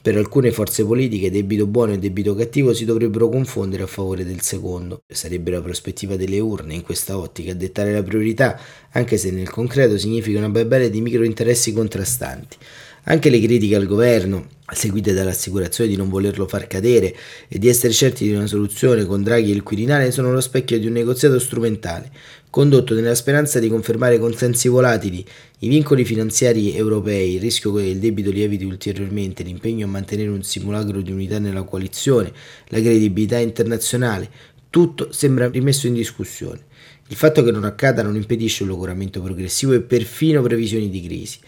Per 0.00 0.16
alcune 0.16 0.52
forze 0.52 0.84
politiche 0.84 1.30
debito 1.30 1.66
buono 1.66 1.92
e 1.92 1.98
debito 1.98 2.34
cattivo 2.34 2.72
si 2.72 2.84
dovrebbero 2.84 3.28
confondere 3.28 3.82
a 3.82 3.86
favore 3.86 4.24
del 4.24 4.40
secondo. 4.42 5.02
Sarebbe 5.06 5.50
la 5.50 5.60
prospettiva 5.60 6.16
delle 6.16 6.38
urne 6.38 6.74
in 6.74 6.82
questa 6.82 7.18
ottica 7.18 7.52
a 7.52 7.54
dettare 7.54 7.92
la 7.92 8.02
priorità, 8.02 8.58
anche 8.92 9.16
se 9.16 9.30
nel 9.30 9.50
concreto 9.50 9.98
significa 9.98 10.38
una 10.38 10.50
babele 10.50 10.88
di 10.88 11.00
microinteressi 11.00 11.72
contrastanti. 11.72 12.56
Anche 13.04 13.28
le 13.28 13.40
critiche 13.40 13.74
al 13.74 13.86
governo 13.86 14.46
seguite 14.74 15.14
dall'assicurazione 15.14 15.88
di 15.88 15.96
non 15.96 16.08
volerlo 16.08 16.46
far 16.46 16.66
cadere 16.66 17.14
e 17.48 17.58
di 17.58 17.68
essere 17.68 17.92
certi 17.92 18.24
di 18.24 18.32
una 18.32 18.46
soluzione 18.46 19.06
con 19.06 19.22
Draghi 19.22 19.50
e 19.50 19.54
il 19.54 19.62
Quirinale 19.62 20.10
sono 20.10 20.32
lo 20.32 20.40
specchio 20.40 20.78
di 20.78 20.86
un 20.86 20.92
negoziato 20.92 21.38
strumentale, 21.38 22.10
condotto 22.50 22.94
nella 22.94 23.14
speranza 23.14 23.58
di 23.58 23.68
confermare 23.68 24.18
consensi 24.18 24.68
volatili, 24.68 25.24
i 25.60 25.68
vincoli 25.68 26.04
finanziari 26.04 26.74
europei, 26.76 27.34
il 27.34 27.40
rischio 27.40 27.72
che 27.72 27.82
il 27.82 27.98
debito 27.98 28.30
lieviti 28.30 28.64
ulteriormente, 28.64 29.42
l'impegno 29.42 29.86
a 29.86 29.88
mantenere 29.88 30.28
un 30.28 30.42
simulacro 30.42 31.00
di 31.00 31.12
unità 31.12 31.38
nella 31.38 31.62
coalizione, 31.62 32.32
la 32.68 32.80
credibilità 32.80 33.38
internazionale, 33.38 34.28
tutto 34.70 35.12
sembra 35.12 35.48
rimesso 35.48 35.86
in 35.86 35.94
discussione. 35.94 36.66
Il 37.10 37.16
fatto 37.16 37.42
che 37.42 37.50
non 37.50 37.64
accada 37.64 38.02
non 38.02 38.16
impedisce 38.16 38.64
un 38.64 38.68
logoramento 38.68 39.22
progressivo 39.22 39.72
e 39.72 39.80
perfino 39.80 40.42
previsioni 40.42 40.90
di 40.90 41.02
crisi. 41.02 41.38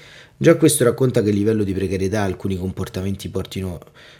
Già 0.42 0.56
questo 0.56 0.84
racconta 0.84 1.22
che 1.22 1.28
il 1.28 1.34
livello 1.34 1.64
di 1.64 1.74
precarietà 1.74 2.22
alcuni 2.22 2.56
comportamenti 2.56 3.28
portino 3.28 3.78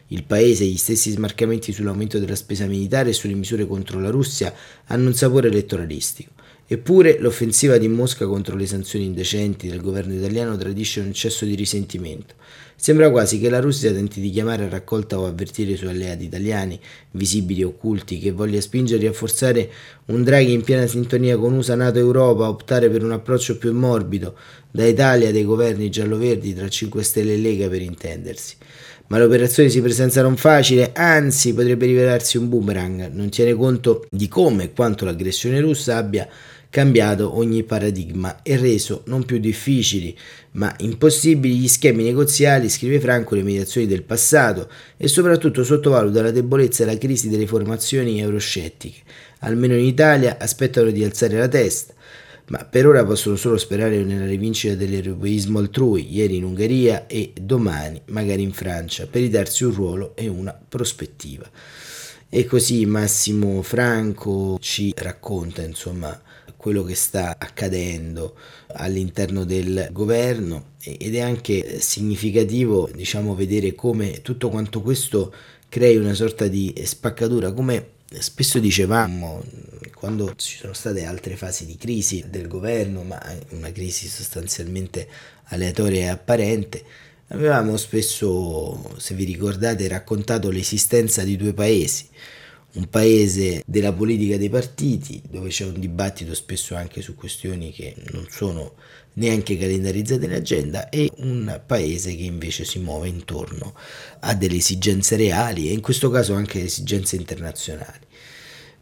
il 0.08 0.22
paese 0.24 0.66
gli 0.66 0.76
stessi 0.76 1.10
smarcamenti 1.12 1.72
sull'aumento 1.72 2.18
della 2.18 2.34
spesa 2.34 2.66
militare 2.66 3.08
e 3.08 3.12
sulle 3.14 3.32
misure 3.32 3.66
contro 3.66 3.98
la 3.98 4.10
Russia 4.10 4.52
hanno 4.88 5.06
un 5.06 5.14
sapore 5.14 5.48
elettoralistico. 5.48 6.32
Eppure 6.72 7.16
l'offensiva 7.18 7.78
di 7.78 7.88
Mosca 7.88 8.26
contro 8.26 8.54
le 8.54 8.64
sanzioni 8.64 9.04
indecenti 9.04 9.66
del 9.66 9.80
governo 9.80 10.14
italiano 10.14 10.56
tradisce 10.56 11.00
un 11.00 11.08
eccesso 11.08 11.44
di 11.44 11.56
risentimento. 11.56 12.34
Sembra 12.76 13.10
quasi 13.10 13.40
che 13.40 13.50
la 13.50 13.58
Russia 13.58 13.90
tenti 13.90 14.20
di 14.20 14.30
chiamare 14.30 14.66
a 14.66 14.68
raccolta 14.68 15.18
o 15.18 15.26
avvertire 15.26 15.72
i 15.72 15.76
suoi 15.76 15.90
alleati 15.90 16.26
italiani, 16.26 16.78
visibili 17.10 17.64
o 17.64 17.70
occulti, 17.70 18.20
che 18.20 18.30
voglia 18.30 18.60
spingerli 18.60 19.08
a 19.08 19.12
forzare 19.12 19.68
un 20.06 20.22
Draghi 20.22 20.52
in 20.52 20.62
piena 20.62 20.86
sintonia 20.86 21.36
con 21.36 21.54
USA, 21.54 21.74
NATO 21.74 21.98
e 21.98 22.02
Europa, 22.02 22.44
a 22.44 22.50
optare 22.50 22.88
per 22.88 23.02
un 23.02 23.10
approccio 23.10 23.58
più 23.58 23.74
morbido, 23.74 24.36
da 24.70 24.86
Italia 24.86 25.32
dei 25.32 25.44
governi 25.44 25.90
giallo-verdi 25.90 26.54
tra 26.54 26.68
5 26.68 27.02
Stelle 27.02 27.32
e 27.32 27.38
Lega 27.38 27.68
per 27.68 27.82
intendersi. 27.82 28.54
Ma 29.08 29.18
l'operazione 29.18 29.70
si 29.70 29.80
presenta 29.80 30.22
non 30.22 30.36
facile, 30.36 30.92
anzi 30.94 31.52
potrebbe 31.52 31.86
rivelarsi 31.86 32.36
un 32.36 32.48
boomerang, 32.48 33.10
non 33.10 33.28
tiene 33.28 33.54
conto 33.54 34.06
di 34.08 34.28
come 34.28 34.62
e 34.62 34.72
quanto 34.72 35.04
l'aggressione 35.04 35.58
russa 35.58 35.96
abbia 35.96 36.28
cambiato 36.70 37.36
ogni 37.36 37.64
paradigma 37.64 38.42
e 38.42 38.56
reso 38.56 39.02
non 39.06 39.24
più 39.24 39.38
difficili, 39.38 40.16
ma 40.52 40.72
impossibili 40.78 41.56
gli 41.56 41.68
schemi 41.68 42.04
negoziali, 42.04 42.70
scrive 42.70 43.00
Franco, 43.00 43.34
le 43.34 43.42
mediazioni 43.42 43.88
del 43.88 44.04
passato 44.04 44.70
e 44.96 45.08
soprattutto 45.08 45.64
sottovaluta 45.64 46.22
la 46.22 46.30
debolezza 46.30 46.84
e 46.84 46.86
la 46.86 46.96
crisi 46.96 47.28
delle 47.28 47.48
formazioni 47.48 48.20
euroscettiche. 48.20 49.00
Almeno 49.40 49.74
in 49.74 49.84
Italia 49.84 50.36
aspettano 50.38 50.90
di 50.90 51.02
alzare 51.02 51.36
la 51.36 51.48
testa, 51.48 51.92
ma 52.46 52.64
per 52.64 52.86
ora 52.86 53.04
possono 53.04 53.36
solo 53.36 53.56
sperare 53.56 54.02
nella 54.04 54.26
rivincita 54.26 54.74
dell'europeismo 54.74 55.58
altrui, 55.58 56.14
ieri 56.14 56.36
in 56.36 56.44
Ungheria 56.44 57.06
e 57.06 57.32
domani 57.40 58.00
magari 58.06 58.42
in 58.42 58.52
Francia, 58.52 59.06
per 59.06 59.22
ridarsi 59.22 59.64
un 59.64 59.74
ruolo 59.74 60.14
e 60.14 60.28
una 60.28 60.58
prospettiva. 60.68 61.48
E 62.28 62.44
così 62.44 62.86
Massimo 62.86 63.60
Franco 63.62 64.56
ci 64.60 64.92
racconta, 64.96 65.62
insomma, 65.62 66.20
quello 66.60 66.84
che 66.84 66.94
sta 66.94 67.36
accadendo 67.38 68.36
all'interno 68.74 69.44
del 69.44 69.88
governo 69.92 70.72
ed 70.82 71.14
è 71.14 71.20
anche 71.20 71.80
significativo 71.80 72.90
diciamo 72.94 73.34
vedere 73.34 73.74
come 73.74 74.20
tutto 74.20 74.50
quanto 74.50 74.82
questo 74.82 75.32
crei 75.70 75.96
una 75.96 76.12
sorta 76.12 76.48
di 76.48 76.74
spaccatura 76.84 77.52
come 77.52 77.92
spesso 78.10 78.58
dicevamo 78.58 79.42
quando 79.94 80.34
ci 80.36 80.58
sono 80.58 80.74
state 80.74 81.04
altre 81.04 81.34
fasi 81.34 81.64
di 81.64 81.78
crisi 81.78 82.26
del 82.28 82.46
governo 82.46 83.04
ma 83.04 83.18
una 83.52 83.72
crisi 83.72 84.06
sostanzialmente 84.06 85.08
aleatoria 85.44 86.00
e 86.02 86.08
apparente 86.08 86.84
avevamo 87.28 87.78
spesso 87.78 88.96
se 88.98 89.14
vi 89.14 89.24
ricordate 89.24 89.88
raccontato 89.88 90.50
l'esistenza 90.50 91.22
di 91.22 91.36
due 91.36 91.54
paesi 91.54 92.06
un 92.74 92.88
paese 92.88 93.62
della 93.66 93.92
politica 93.92 94.36
dei 94.36 94.48
partiti, 94.48 95.20
dove 95.28 95.48
c'è 95.48 95.64
un 95.64 95.78
dibattito 95.78 96.34
spesso 96.34 96.74
anche 96.74 97.02
su 97.02 97.14
questioni 97.14 97.72
che 97.72 97.94
non 98.12 98.26
sono 98.30 98.74
neanche 99.14 99.56
calendarizzate 99.56 100.24
in 100.24 100.32
agenda, 100.32 100.88
e 100.88 101.10
un 101.16 101.60
paese 101.66 102.14
che 102.14 102.22
invece 102.22 102.64
si 102.64 102.78
muove 102.78 103.08
intorno 103.08 103.74
a 104.20 104.34
delle 104.34 104.56
esigenze 104.56 105.16
reali 105.16 105.68
e 105.68 105.72
in 105.72 105.80
questo 105.80 106.10
caso 106.10 106.34
anche 106.34 106.64
esigenze 106.64 107.16
internazionali. 107.16 108.06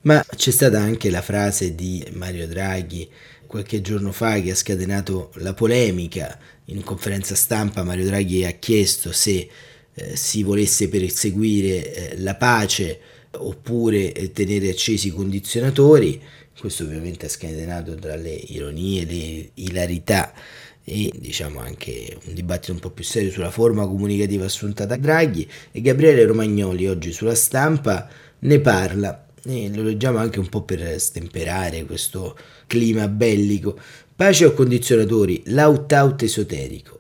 Ma 0.03 0.25
c'è 0.37 0.51
stata 0.51 0.81
anche 0.81 1.11
la 1.11 1.23
frase 1.23 1.75
di 1.75 2.07
Mario 2.13 2.47
Draghi 2.47 3.09
qualche 3.49 3.81
giorno 3.81 4.13
fa 4.13 4.39
che 4.41 4.53
ha 4.53 4.55
scatenato 4.55 5.33
la 5.37 5.55
polemica. 5.55 6.39
In 6.67 6.85
conferenza 6.85 7.35
stampa 7.35 7.83
Mario 7.83 8.05
Draghi 8.05 8.45
ha 8.45 8.53
chiesto 8.53 9.11
se 9.11 9.49
eh, 9.95 10.17
si 10.17 10.43
volesse 10.45 10.89
perseguire 10.89 12.13
eh, 12.13 12.19
la 12.21 12.37
pace 12.37 13.01
oppure 13.33 14.13
eh, 14.13 14.33
tenere 14.33 14.71
accesi 14.71 15.09
i 15.09 15.13
condizionatori, 15.13 16.21
questo 16.59 16.85
ovviamente 16.85 17.27
ha 17.27 17.29
scatenato 17.29 17.95
tra 17.95 18.17
le 18.17 18.35
ironie, 18.35 19.05
le 19.05 19.51
ilarità 19.55 20.33
e 20.83 21.13
diciamo 21.15 21.61
anche 21.61 22.17
un 22.27 22.35
dibattito 22.35 22.73
un 22.73 22.79
po' 22.79 22.91
più 22.91 23.05
serio 23.05 23.31
sulla 23.31 23.51
forma 23.51 23.87
comunicativa 23.87 24.47
assunta 24.47 24.87
da 24.87 24.97
Draghi 24.97 25.49
e 25.71 25.81
Gabriele 25.81 26.25
Romagnoli 26.25 26.89
oggi 26.89 27.13
sulla 27.13 27.35
stampa 27.35 28.09
ne 28.41 28.61
parla 28.61 29.27
e 29.45 29.71
lo 29.73 29.83
leggiamo 29.83 30.19
anche 30.19 30.39
un 30.39 30.49
po' 30.49 30.63
per 30.63 30.99
stemperare 31.01 31.85
questo 31.85 32.37
clima 32.67 33.09
bellico. 33.09 33.79
Pace 34.15 34.47
o 34.47 34.53
condizionatori, 34.53 35.43
l'out-out 35.47 36.23
esoterico. 36.23 36.98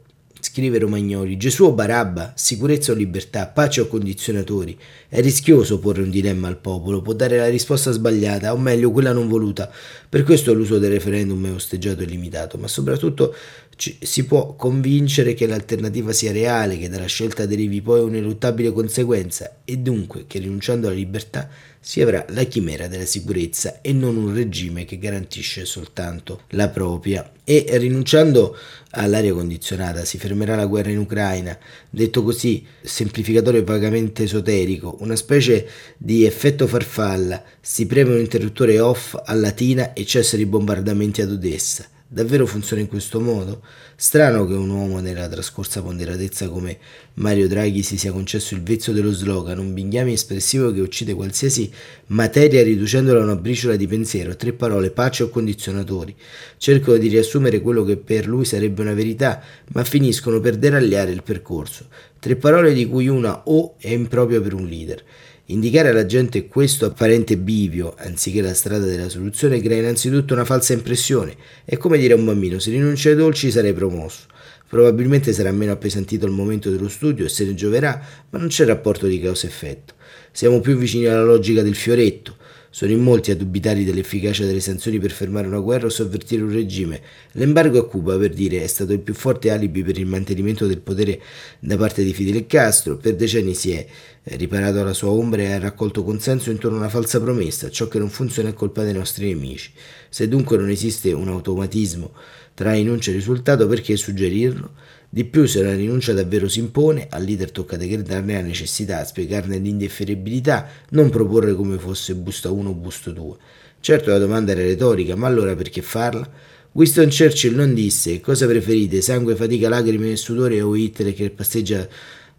Scrive 0.58 0.80
Romagnoli, 0.80 1.36
Gesù 1.36 1.66
o 1.66 1.72
Barabba, 1.72 2.32
sicurezza 2.34 2.90
o 2.90 2.96
libertà, 2.96 3.46
pace 3.46 3.82
o 3.82 3.86
condizionatori. 3.86 4.76
È 5.08 5.20
rischioso 5.20 5.78
porre 5.78 6.02
un 6.02 6.10
dilemma 6.10 6.48
al 6.48 6.56
popolo, 6.56 7.00
può 7.00 7.12
dare 7.12 7.36
la 7.36 7.46
risposta 7.46 7.92
sbagliata, 7.92 8.52
o 8.52 8.56
meglio 8.56 8.90
quella 8.90 9.12
non 9.12 9.28
voluta. 9.28 9.70
Per 10.08 10.24
questo 10.24 10.52
l'uso 10.52 10.78
del 10.78 10.90
referendum 10.90 11.46
è 11.46 11.52
osteggiato 11.52 12.02
e 12.02 12.06
limitato, 12.06 12.58
ma 12.58 12.66
soprattutto 12.66 13.36
ci, 13.78 13.96
si 14.00 14.24
può 14.24 14.56
convincere 14.56 15.34
che 15.34 15.46
l'alternativa 15.46 16.12
sia 16.12 16.32
reale, 16.32 16.76
che 16.78 16.88
dalla 16.88 17.06
scelta 17.06 17.46
derivi 17.46 17.80
poi 17.80 18.00
un'ineluttabile 18.00 18.72
conseguenza, 18.72 19.60
e 19.64 19.76
dunque 19.78 20.24
che 20.26 20.40
rinunciando 20.40 20.88
alla 20.88 20.96
libertà 20.96 21.48
si 21.78 22.00
avrà 22.02 22.26
la 22.30 22.42
chimera 22.42 22.88
della 22.88 23.04
sicurezza 23.04 23.80
e 23.80 23.92
non 23.92 24.16
un 24.16 24.34
regime 24.34 24.84
che 24.84 24.98
garantisce 24.98 25.64
soltanto 25.64 26.42
la 26.50 26.68
propria. 26.68 27.30
E 27.44 27.66
rinunciando 27.78 28.56
all'aria 28.90 29.32
condizionata 29.32 30.04
si 30.04 30.18
fermerà 30.18 30.56
la 30.56 30.66
guerra 30.66 30.90
in 30.90 30.98
Ucraina, 30.98 31.56
detto 31.88 32.24
così, 32.24 32.66
semplificatore 32.82 33.62
vagamente 33.62 34.24
esoterico, 34.24 34.96
una 35.00 35.16
specie 35.16 35.68
di 35.96 36.26
effetto 36.26 36.66
farfalla, 36.66 37.40
si 37.60 37.86
preme 37.86 38.12
un 38.12 38.18
interruttore 38.18 38.80
off 38.80 39.14
a 39.24 39.32
Latina 39.34 39.92
e 39.92 40.04
cessano 40.04 40.42
i 40.42 40.46
bombardamenti 40.46 41.22
ad 41.22 41.30
Odessa. 41.30 41.88
Davvero 42.10 42.46
funziona 42.46 42.80
in 42.80 42.88
questo 42.88 43.20
modo? 43.20 43.60
Strano 43.94 44.46
che 44.46 44.54
un 44.54 44.70
uomo 44.70 44.98
nella 44.98 45.28
trascorsa 45.28 45.82
ponderatezza 45.82 46.48
come 46.48 46.78
Mario 47.14 47.46
Draghi 47.48 47.82
si 47.82 47.98
sia 47.98 48.12
concesso 48.12 48.54
il 48.54 48.62
vezzo 48.62 48.92
dello 48.92 49.12
slogan, 49.12 49.58
un 49.58 49.74
binghiame 49.74 50.12
espressivo 50.12 50.72
che 50.72 50.80
uccide 50.80 51.12
qualsiasi 51.12 51.70
materia 52.06 52.62
riducendola 52.62 53.20
a 53.20 53.24
una 53.24 53.36
briciola 53.36 53.76
di 53.76 53.86
pensiero, 53.86 54.36
tre 54.36 54.54
parole, 54.54 54.90
pace 54.90 55.24
o 55.24 55.28
condizionatori. 55.28 56.16
Cercano 56.56 56.96
di 56.96 57.08
riassumere 57.08 57.60
quello 57.60 57.84
che 57.84 57.98
per 57.98 58.26
lui 58.26 58.46
sarebbe 58.46 58.80
una 58.80 58.94
verità, 58.94 59.42
ma 59.74 59.84
finiscono 59.84 60.40
per 60.40 60.56
deragliare 60.56 61.10
il 61.10 61.22
percorso. 61.22 61.88
Tre 62.18 62.36
parole 62.36 62.72
di 62.72 62.88
cui 62.88 63.06
una 63.08 63.42
o 63.44 63.74
è 63.76 63.90
impropria 63.90 64.40
per 64.40 64.54
un 64.54 64.66
leader. 64.66 65.04
Indicare 65.50 65.88
alla 65.88 66.04
gente 66.04 66.46
questo 66.46 66.84
apparente 66.84 67.38
bivio, 67.38 67.94
anziché 67.96 68.42
la 68.42 68.52
strada 68.52 68.84
della 68.84 69.08
soluzione, 69.08 69.62
crea 69.62 69.78
innanzitutto 69.78 70.34
una 70.34 70.44
falsa 70.44 70.74
impressione. 70.74 71.34
È 71.64 71.78
come 71.78 71.96
dire 71.96 72.12
a 72.12 72.16
un 72.16 72.26
bambino: 72.26 72.58
se 72.58 72.70
rinuncia 72.70 73.08
ai 73.08 73.16
dolci 73.16 73.50
sarei 73.50 73.72
promosso. 73.72 74.26
Probabilmente 74.68 75.32
sarà 75.32 75.50
meno 75.50 75.72
appesantito 75.72 76.26
al 76.26 76.32
momento 76.32 76.68
dello 76.68 76.90
studio 76.90 77.24
e 77.24 77.30
se 77.30 77.46
ne 77.46 77.54
gioverà, 77.54 77.98
ma 78.28 78.38
non 78.38 78.48
c'è 78.48 78.66
rapporto 78.66 79.06
di 79.06 79.18
causa-effetto. 79.18 79.94
Siamo 80.32 80.60
più 80.60 80.76
vicini 80.76 81.06
alla 81.06 81.24
logica 81.24 81.62
del 81.62 81.74
fioretto. 81.74 82.36
Sono 82.70 82.92
in 82.92 83.00
molti 83.00 83.30
a 83.30 83.36
dubitare 83.36 83.82
dell'efficacia 83.82 84.44
delle 84.44 84.60
sanzioni 84.60 84.98
per 84.98 85.10
fermare 85.10 85.46
una 85.46 85.58
guerra 85.58 85.86
o 85.86 85.90
sovvertire 85.90 86.42
un 86.42 86.52
regime. 86.52 87.00
L'embargo 87.32 87.78
a 87.78 87.86
Cuba, 87.86 88.18
per 88.18 88.34
dire, 88.34 88.62
è 88.62 88.66
stato 88.66 88.92
il 88.92 89.00
più 89.00 89.14
forte 89.14 89.50
alibi 89.50 89.82
per 89.82 89.98
il 89.98 90.06
mantenimento 90.06 90.66
del 90.66 90.80
potere 90.80 91.20
da 91.58 91.78
parte 91.78 92.04
di 92.04 92.12
Fidel 92.12 92.46
Castro. 92.46 92.98
Per 92.98 93.16
decenni 93.16 93.54
si 93.54 93.72
è 93.72 93.86
riparato 94.22 94.80
alla 94.80 94.92
sua 94.92 95.10
ombra 95.10 95.42
e 95.42 95.52
ha 95.52 95.58
raccolto 95.58 96.04
consenso 96.04 96.50
intorno 96.50 96.76
a 96.76 96.80
una 96.80 96.88
falsa 96.90 97.20
promessa. 97.20 97.70
Ciò 97.70 97.88
che 97.88 97.98
non 97.98 98.10
funziona 98.10 98.50
è 98.50 98.54
colpa 98.54 98.84
dei 98.84 98.92
nostri 98.92 99.28
nemici. 99.28 99.72
Se 100.10 100.28
dunque 100.28 100.58
non 100.58 100.68
esiste 100.68 101.12
un 101.12 101.28
automatismo 101.28 102.12
tra 102.58 102.72
rinuncia 102.72 103.12
e 103.12 103.14
risultato, 103.14 103.68
perché 103.68 103.96
suggerirlo? 103.96 104.72
Di 105.08 105.24
più, 105.24 105.46
se 105.46 105.62
la 105.62 105.76
rinuncia 105.76 106.12
davvero 106.12 106.48
si 106.48 106.58
impone, 106.58 107.06
al 107.08 107.22
leader 107.22 107.52
tocca 107.52 107.76
decretarne 107.76 108.32
la 108.32 108.40
necessità, 108.40 109.04
spiegarne 109.04 109.58
l'indifferibilità, 109.58 110.66
non 110.88 111.08
proporre 111.08 111.54
come 111.54 111.78
fosse 111.78 112.16
busta 112.16 112.50
1 112.50 112.68
o 112.68 112.74
busto 112.74 113.12
2. 113.12 113.36
Certo 113.78 114.10
la 114.10 114.18
domanda 114.18 114.50
era 114.50 114.62
retorica, 114.62 115.14
ma 115.14 115.28
allora 115.28 115.54
perché 115.54 115.82
farla? 115.82 116.28
Winston 116.72 117.10
Churchill 117.10 117.54
non 117.54 117.74
disse 117.74 118.20
cosa 118.20 118.46
preferite, 118.46 119.02
sangue, 119.02 119.36
fatica, 119.36 119.68
lacrime 119.68 120.10
e 120.10 120.16
sudore 120.16 120.60
o 120.60 120.74
Hitler 120.74 121.14
che 121.14 121.30
passeggia 121.30 121.86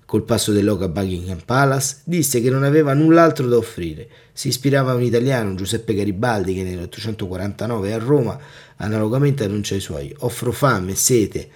col 0.09 0.23
passo 0.23 0.51
dell'oca 0.51 0.85
a 0.85 0.87
Buckingham 0.87 1.41
Palace, 1.45 1.97
disse 2.03 2.41
che 2.41 2.49
non 2.49 2.63
aveva 2.63 2.95
null'altro 2.95 3.47
da 3.47 3.57
offrire. 3.57 4.07
Si 4.33 4.47
ispirava 4.47 4.89
a 4.89 4.95
un 4.95 5.03
italiano, 5.03 5.53
Giuseppe 5.53 5.93
Garibaldi, 5.93 6.55
che 6.55 6.63
nell'849 6.63 7.91
a 7.91 7.97
Roma 7.99 8.39
analogamente 8.77 9.43
annuncia 9.43 9.75
ai 9.75 9.79
suoi 9.79 10.11
offro 10.21 10.51
fame, 10.51 10.95
sete, 10.95 11.47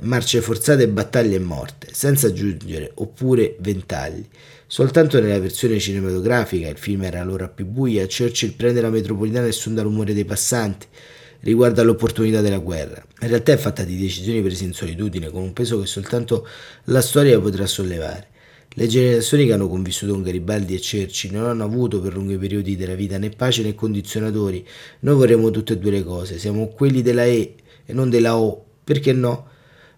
marce 0.00 0.42
forzate, 0.42 0.88
battaglie 0.88 1.36
e 1.36 1.38
morte, 1.38 1.88
senza 1.92 2.26
aggiungere 2.26 2.90
oppure 2.96 3.56
ventagli. 3.60 4.28
Soltanto 4.66 5.18
nella 5.18 5.40
versione 5.40 5.78
cinematografica, 5.78 6.68
il 6.68 6.76
film 6.76 7.04
era 7.04 7.24
l'ora 7.24 7.48
più 7.48 7.64
buia, 7.64 8.04
Churchill 8.04 8.56
prende 8.56 8.82
la 8.82 8.90
metropolitana 8.90 9.46
e 9.46 9.52
sonda 9.52 9.80
l'umore 9.80 10.12
dei 10.12 10.26
passanti, 10.26 10.86
riguarda 11.42 11.82
l'opportunità 11.82 12.40
della 12.40 12.58
guerra. 12.58 13.04
In 13.20 13.28
realtà 13.28 13.52
è 13.52 13.56
fatta 13.56 13.84
di 13.84 13.96
decisioni 13.96 14.42
prese 14.42 14.64
in 14.64 14.72
solitudine, 14.72 15.30
con 15.30 15.42
un 15.42 15.52
peso 15.52 15.78
che 15.80 15.86
soltanto 15.86 16.46
la 16.84 17.00
storia 17.00 17.38
potrà 17.40 17.66
sollevare. 17.66 18.28
Le 18.74 18.86
generazioni 18.86 19.46
che 19.46 19.52
hanno 19.52 19.68
convissuto 19.68 20.12
con 20.12 20.22
Garibaldi 20.22 20.74
e 20.74 20.78
Churchill 20.78 21.32
non 21.32 21.44
hanno 21.44 21.64
avuto 21.64 22.00
per 22.00 22.14
lunghi 22.14 22.38
periodi 22.38 22.74
della 22.74 22.94
vita 22.94 23.18
né 23.18 23.28
pace 23.28 23.62
né 23.62 23.74
condizionatori. 23.74 24.66
Noi 25.00 25.14
vorremmo 25.14 25.50
tutte 25.50 25.74
e 25.74 25.78
due 25.78 25.90
le 25.90 26.02
cose, 26.02 26.38
siamo 26.38 26.68
quelli 26.68 27.02
della 27.02 27.24
E 27.24 27.54
e 27.84 27.92
non 27.92 28.08
della 28.08 28.38
O. 28.38 28.64
Perché 28.82 29.12
no? 29.12 29.50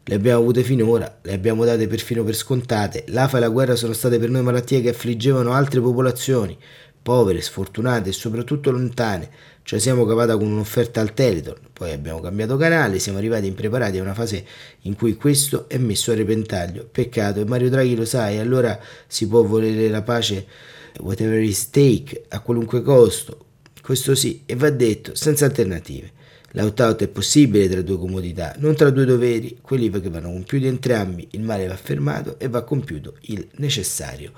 Le 0.07 0.17
abbiamo 0.17 0.41
avute 0.41 0.63
finora, 0.63 1.21
le 1.23 1.33
abbiamo 1.33 1.65
date 1.65 1.87
perfino 1.87 2.25
per 2.25 2.35
scontate. 2.35 3.05
L'AFA 3.09 3.39
e 3.39 3.41
la 3.41 3.49
guerra 3.49 3.75
sono 3.75 3.93
state 3.93 4.19
per 4.19 4.29
noi 4.29 4.43
malattie 4.43 4.83
che 4.83 4.91
affliggevano 4.91 5.53
altre 5.53 5.81
popolazioni, 5.81 6.59
povere, 7.05 7.43
sfortunate 7.43 8.09
e 8.09 8.13
soprattutto 8.13 8.71
lontane. 8.71 9.29
Cioè 9.63 9.79
siamo 9.79 10.05
cavata 10.05 10.37
con 10.37 10.51
un'offerta 10.51 11.01
al 11.01 11.15
Teleton, 11.15 11.57
poi 11.73 11.93
abbiamo 11.93 12.21
cambiato 12.21 12.57
canale, 12.57 12.99
siamo 12.99 13.19
arrivati 13.19 13.47
impreparati 13.47 13.99
a 13.99 14.03
una 14.03 14.15
fase 14.15 14.45
in 14.83 14.95
cui 14.95 15.15
questo 15.15 15.69
è 15.69 15.79
messo 15.79 16.11
a 16.11 16.15
repentaglio. 16.15 16.89
Peccato, 16.91 17.41
e 17.41 17.45
Mario 17.45 17.71
Draghi 17.71 17.95
lo 17.95 18.05
sa, 18.05 18.31
e 18.31 18.41
allora 18.41 18.79
si 19.07 19.29
può 19.29 19.43
volere 19.43 19.89
la 19.89 20.03
pace 20.03 20.47
whatever 21.01 21.41
is 21.41 21.71
take, 21.71 22.25
a 22.29 22.41
qualunque 22.41 22.83
costo. 22.83 23.39
Questo 23.81 24.15
sì, 24.15 24.43
e 24.47 24.55
va 24.57 24.71
detto, 24.71 25.15
senza 25.15 25.45
alternative. 25.45 26.11
L'out-out 26.53 27.03
è 27.03 27.09
possibile 27.09 27.69
tra 27.69 27.83
due 27.83 27.99
comodità, 27.99 28.55
non 28.59 28.75
tra 28.77 28.91
due 28.91 29.05
doveri, 29.05 29.59
quelli 29.61 29.91
che 29.91 30.09
vanno 30.09 30.31
compiuti 30.31 30.67
entrambi, 30.67 31.29
il 31.33 31.41
male 31.41 31.67
va 31.67 31.77
fermato 31.77 32.39
e 32.39 32.49
va 32.49 32.63
compiuto 32.63 33.17
il 33.23 33.47
necessario 33.57 34.33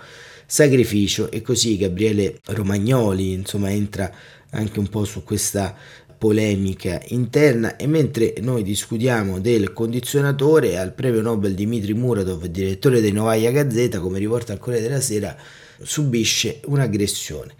sacrificio. 0.47 1.31
E 1.31 1.43
così 1.43 1.77
Gabriele 1.77 2.41
Romagnoli 2.47 3.33
insomma 3.33 3.71
entra 3.71 4.11
anche 4.51 4.79
un 4.79 4.89
po' 4.89 5.05
su 5.05 5.25
questa 5.25 5.75
polemica 6.17 7.01
interna. 7.09 7.77
E 7.77 7.87
mentre 7.87 8.35
noi 8.41 8.63
discutiamo 8.63 9.39
del 9.41 9.73
condizionatore 9.73 10.79
al 10.79 10.95
premio 10.95 11.21
Nobel 11.21 11.55
Dimitri 11.55 11.93
Muratov, 11.93 12.47
direttore 12.47 13.01
dei 13.01 13.13
Novaya 13.13 13.51
Gazzetta, 13.51 14.01
come 14.01 14.19
riporta 14.19 14.53
il 14.53 14.59
Corriere 14.59 14.87
della 14.89 15.01
Sera, 15.01 15.37
subisce 15.83 16.61
un'aggressione. 16.65 17.53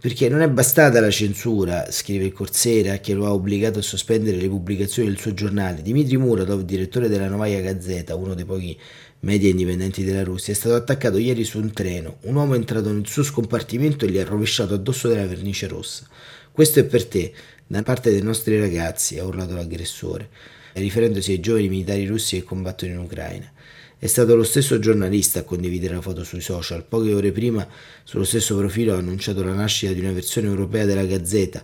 Perché 0.00 0.30
non 0.30 0.40
è 0.40 0.48
bastata 0.48 0.98
la 0.98 1.10
censura, 1.10 1.90
scrive 1.90 2.32
Corsera, 2.32 3.00
che 3.00 3.12
lo 3.12 3.26
ha 3.26 3.34
obbligato 3.34 3.80
a 3.80 3.82
sospendere 3.82 4.38
le 4.38 4.48
pubblicazioni 4.48 5.08
del 5.08 5.18
suo 5.18 5.34
giornale. 5.34 5.82
Dimitri 5.82 6.16
Muratov, 6.16 6.62
direttore 6.62 7.06
della 7.06 7.28
Novaya 7.28 7.60
Gazeta, 7.60 8.14
uno 8.14 8.32
dei 8.32 8.46
pochi 8.46 8.78
media 9.20 9.50
indipendenti 9.50 10.04
della 10.04 10.24
Russia, 10.24 10.52
è 10.52 10.56
stato 10.56 10.74
attaccato 10.74 11.18
ieri 11.18 11.44
su 11.44 11.58
un 11.58 11.72
treno. 11.72 12.18
Un 12.22 12.36
uomo 12.36 12.54
è 12.54 12.56
entrato 12.56 12.90
nel 12.90 13.06
suo 13.06 13.22
scompartimento 13.22 14.04
e 14.04 14.10
gli 14.10 14.18
ha 14.18 14.24
rovesciato 14.24 14.74
addosso 14.74 15.08
della 15.08 15.26
vernice 15.26 15.66
rossa. 15.66 16.06
Questo 16.50 16.80
è 16.80 16.84
per 16.84 17.06
te, 17.06 17.32
da 17.66 17.82
parte 17.82 18.10
dei 18.10 18.22
nostri 18.22 18.58
ragazzi, 18.58 19.18
ha 19.18 19.24
urlato 19.24 19.54
l'aggressore, 19.54 20.28
riferendosi 20.74 21.32
ai 21.32 21.40
giovani 21.40 21.68
militari 21.68 22.06
russi 22.06 22.36
che 22.36 22.44
combattono 22.44 22.92
in 22.92 22.98
Ucraina. 22.98 23.52
È 23.98 24.06
stato 24.06 24.34
lo 24.34 24.44
stesso 24.44 24.78
giornalista 24.78 25.40
a 25.40 25.44
condividere 25.44 25.94
la 25.94 26.00
foto 26.00 26.24
sui 26.24 26.40
social. 26.40 26.84
Poche 26.84 27.12
ore 27.12 27.32
prima, 27.32 27.68
sullo 28.02 28.24
stesso 28.24 28.56
profilo, 28.56 28.94
ha 28.94 28.98
annunciato 28.98 29.44
la 29.44 29.52
nascita 29.52 29.92
di 29.92 30.00
una 30.00 30.12
versione 30.12 30.48
europea 30.48 30.86
della 30.86 31.04
Gazzetta. 31.04 31.62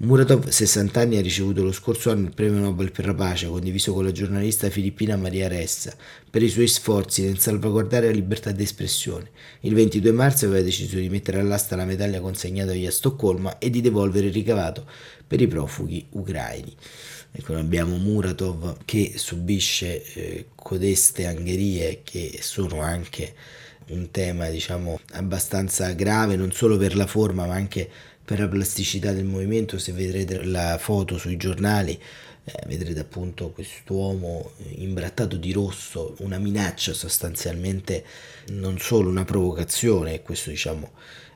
Muratov, 0.00 0.46
60 0.46 1.00
anni, 1.00 1.16
ha 1.16 1.20
ricevuto 1.20 1.64
lo 1.64 1.72
scorso 1.72 2.12
anno 2.12 2.28
il 2.28 2.32
premio 2.32 2.60
Nobel 2.60 2.92
per 2.92 3.04
la 3.04 3.14
pace, 3.14 3.48
condiviso 3.48 3.92
con 3.92 4.04
la 4.04 4.12
giornalista 4.12 4.70
filippina 4.70 5.16
Maria 5.16 5.48
Ressa, 5.48 5.92
per 6.30 6.40
i 6.40 6.48
suoi 6.48 6.68
sforzi 6.68 7.24
nel 7.24 7.40
salvaguardare 7.40 8.06
la 8.06 8.12
libertà 8.12 8.52
di 8.52 8.62
espressione. 8.62 9.30
Il 9.62 9.74
22 9.74 10.12
marzo 10.12 10.46
aveva 10.46 10.62
deciso 10.62 10.98
di 10.98 11.08
mettere 11.08 11.40
all'asta 11.40 11.74
la 11.74 11.84
medaglia 11.84 12.20
consegnatagli 12.20 12.86
a 12.86 12.92
Stoccolma 12.92 13.58
e 13.58 13.70
di 13.70 13.80
devolvere 13.80 14.28
il 14.28 14.32
ricavato 14.32 14.86
per 15.26 15.40
i 15.40 15.48
profughi 15.48 16.06
ucraini. 16.10 16.72
Ecco, 17.32 17.56
abbiamo 17.56 17.96
Muratov 17.96 18.76
che 18.84 19.14
subisce 19.16 20.04
eh, 20.14 20.46
codeste 20.54 21.26
angherie 21.26 22.02
che 22.04 22.38
sono 22.40 22.82
anche 22.82 23.34
un 23.88 24.10
tema 24.10 24.48
diciamo 24.48 25.00
abbastanza 25.12 25.92
grave 25.92 26.36
non 26.36 26.52
solo 26.52 26.76
per 26.76 26.94
la 26.94 27.06
forma 27.06 27.46
ma 27.46 27.54
anche 27.54 27.88
per 28.28 28.40
la 28.40 28.48
plasticità 28.48 29.12
del 29.12 29.24
movimento 29.24 29.78
se 29.78 29.92
vedrete 29.92 30.44
la 30.44 30.76
foto 30.76 31.16
sui 31.16 31.38
giornali 31.38 31.98
eh, 32.44 32.52
vedrete 32.66 33.00
appunto 33.00 33.48
quest'uomo 33.52 34.50
imbrattato 34.74 35.38
di 35.38 35.50
rosso 35.50 36.14
una 36.18 36.36
minaccia 36.36 36.92
sostanzialmente 36.92 38.04
non 38.48 38.78
solo 38.78 39.08
una 39.08 39.24
provocazione 39.24 40.12
e 40.12 40.20
questo 40.20 40.50
diciamo 40.50 40.90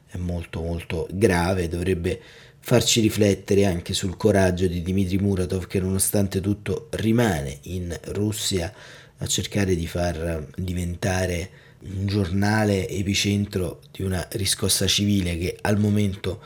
è 0.06 0.18
molto 0.18 0.60
molto 0.60 1.08
grave 1.10 1.66
dovrebbe 1.66 2.20
farci 2.58 3.00
riflettere 3.00 3.64
anche 3.64 3.94
sul 3.94 4.18
coraggio 4.18 4.66
di 4.66 4.82
Dmitry 4.82 5.16
Muratov 5.16 5.66
che 5.66 5.80
nonostante 5.80 6.42
tutto 6.42 6.88
rimane 6.90 7.60
in 7.62 7.98
Russia 8.08 8.70
a 9.16 9.26
cercare 9.26 9.74
di 9.74 9.86
far 9.86 10.46
diventare 10.56 11.48
un 11.84 12.06
giornale 12.06 12.86
epicentro 12.86 13.80
di 13.90 14.02
una 14.02 14.28
riscossa 14.32 14.86
civile 14.86 15.38
che 15.38 15.56
al 15.62 15.78
momento 15.78 16.40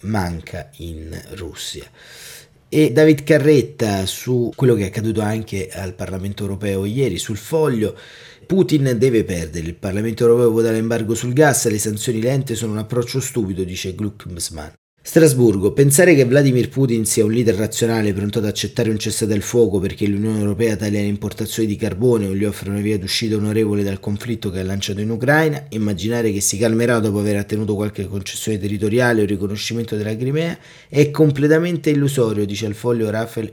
manca 0.00 0.70
in 0.76 1.20
Russia. 1.32 1.84
E 2.68 2.90
David 2.90 3.22
Carretta 3.22 4.06
su 4.06 4.50
quello 4.54 4.74
che 4.74 4.84
è 4.84 4.86
accaduto 4.86 5.20
anche 5.20 5.68
al 5.70 5.94
Parlamento 5.94 6.42
europeo 6.42 6.84
ieri 6.84 7.18
sul 7.18 7.36
foglio 7.36 7.96
Putin 8.46 8.96
deve 8.98 9.24
perdere, 9.24 9.66
il 9.66 9.74
Parlamento 9.74 10.24
europeo 10.24 10.50
vota 10.50 10.70
l'embargo 10.70 11.14
sul 11.14 11.32
gas, 11.32 11.68
le 11.68 11.78
sanzioni 11.78 12.20
lente 12.20 12.54
sono 12.54 12.72
un 12.72 12.78
approccio 12.78 13.20
stupido, 13.20 13.62
dice 13.62 13.94
Glucksmann. 13.94 14.72
Strasburgo. 15.04 15.72
Pensare 15.72 16.14
che 16.14 16.24
Vladimir 16.24 16.68
Putin 16.68 17.04
sia 17.04 17.24
un 17.24 17.32
leader 17.32 17.56
razionale 17.56 18.12
pronto 18.12 18.38
ad 18.38 18.44
accettare 18.44 18.88
un 18.88 18.98
cessate 18.98 19.34
il 19.34 19.42
fuoco 19.42 19.80
perché 19.80 20.06
l'Unione 20.06 20.38
Europea 20.38 20.76
taglia 20.76 21.00
le 21.00 21.06
importazioni 21.06 21.66
di 21.66 21.74
carbone 21.74 22.28
o 22.28 22.34
gli 22.34 22.44
offre 22.44 22.70
una 22.70 22.78
via 22.78 22.96
d'uscita 22.96 23.34
onorevole 23.34 23.82
dal 23.82 23.98
conflitto 23.98 24.48
che 24.50 24.60
ha 24.60 24.62
lanciato 24.62 25.00
in 25.00 25.10
Ucraina, 25.10 25.66
immaginare 25.70 26.30
che 26.30 26.40
si 26.40 26.56
calmerà 26.56 27.00
dopo 27.00 27.18
aver 27.18 27.36
ottenuto 27.36 27.74
qualche 27.74 28.06
concessione 28.06 28.60
territoriale 28.60 29.22
o 29.22 29.24
riconoscimento 29.24 29.96
della 29.96 30.16
Crimea 30.16 30.56
è 30.88 31.10
completamente 31.10 31.90
illusorio, 31.90 32.46
dice 32.46 32.66
al 32.66 32.74
foglio 32.74 33.10
Rafael 33.10 33.52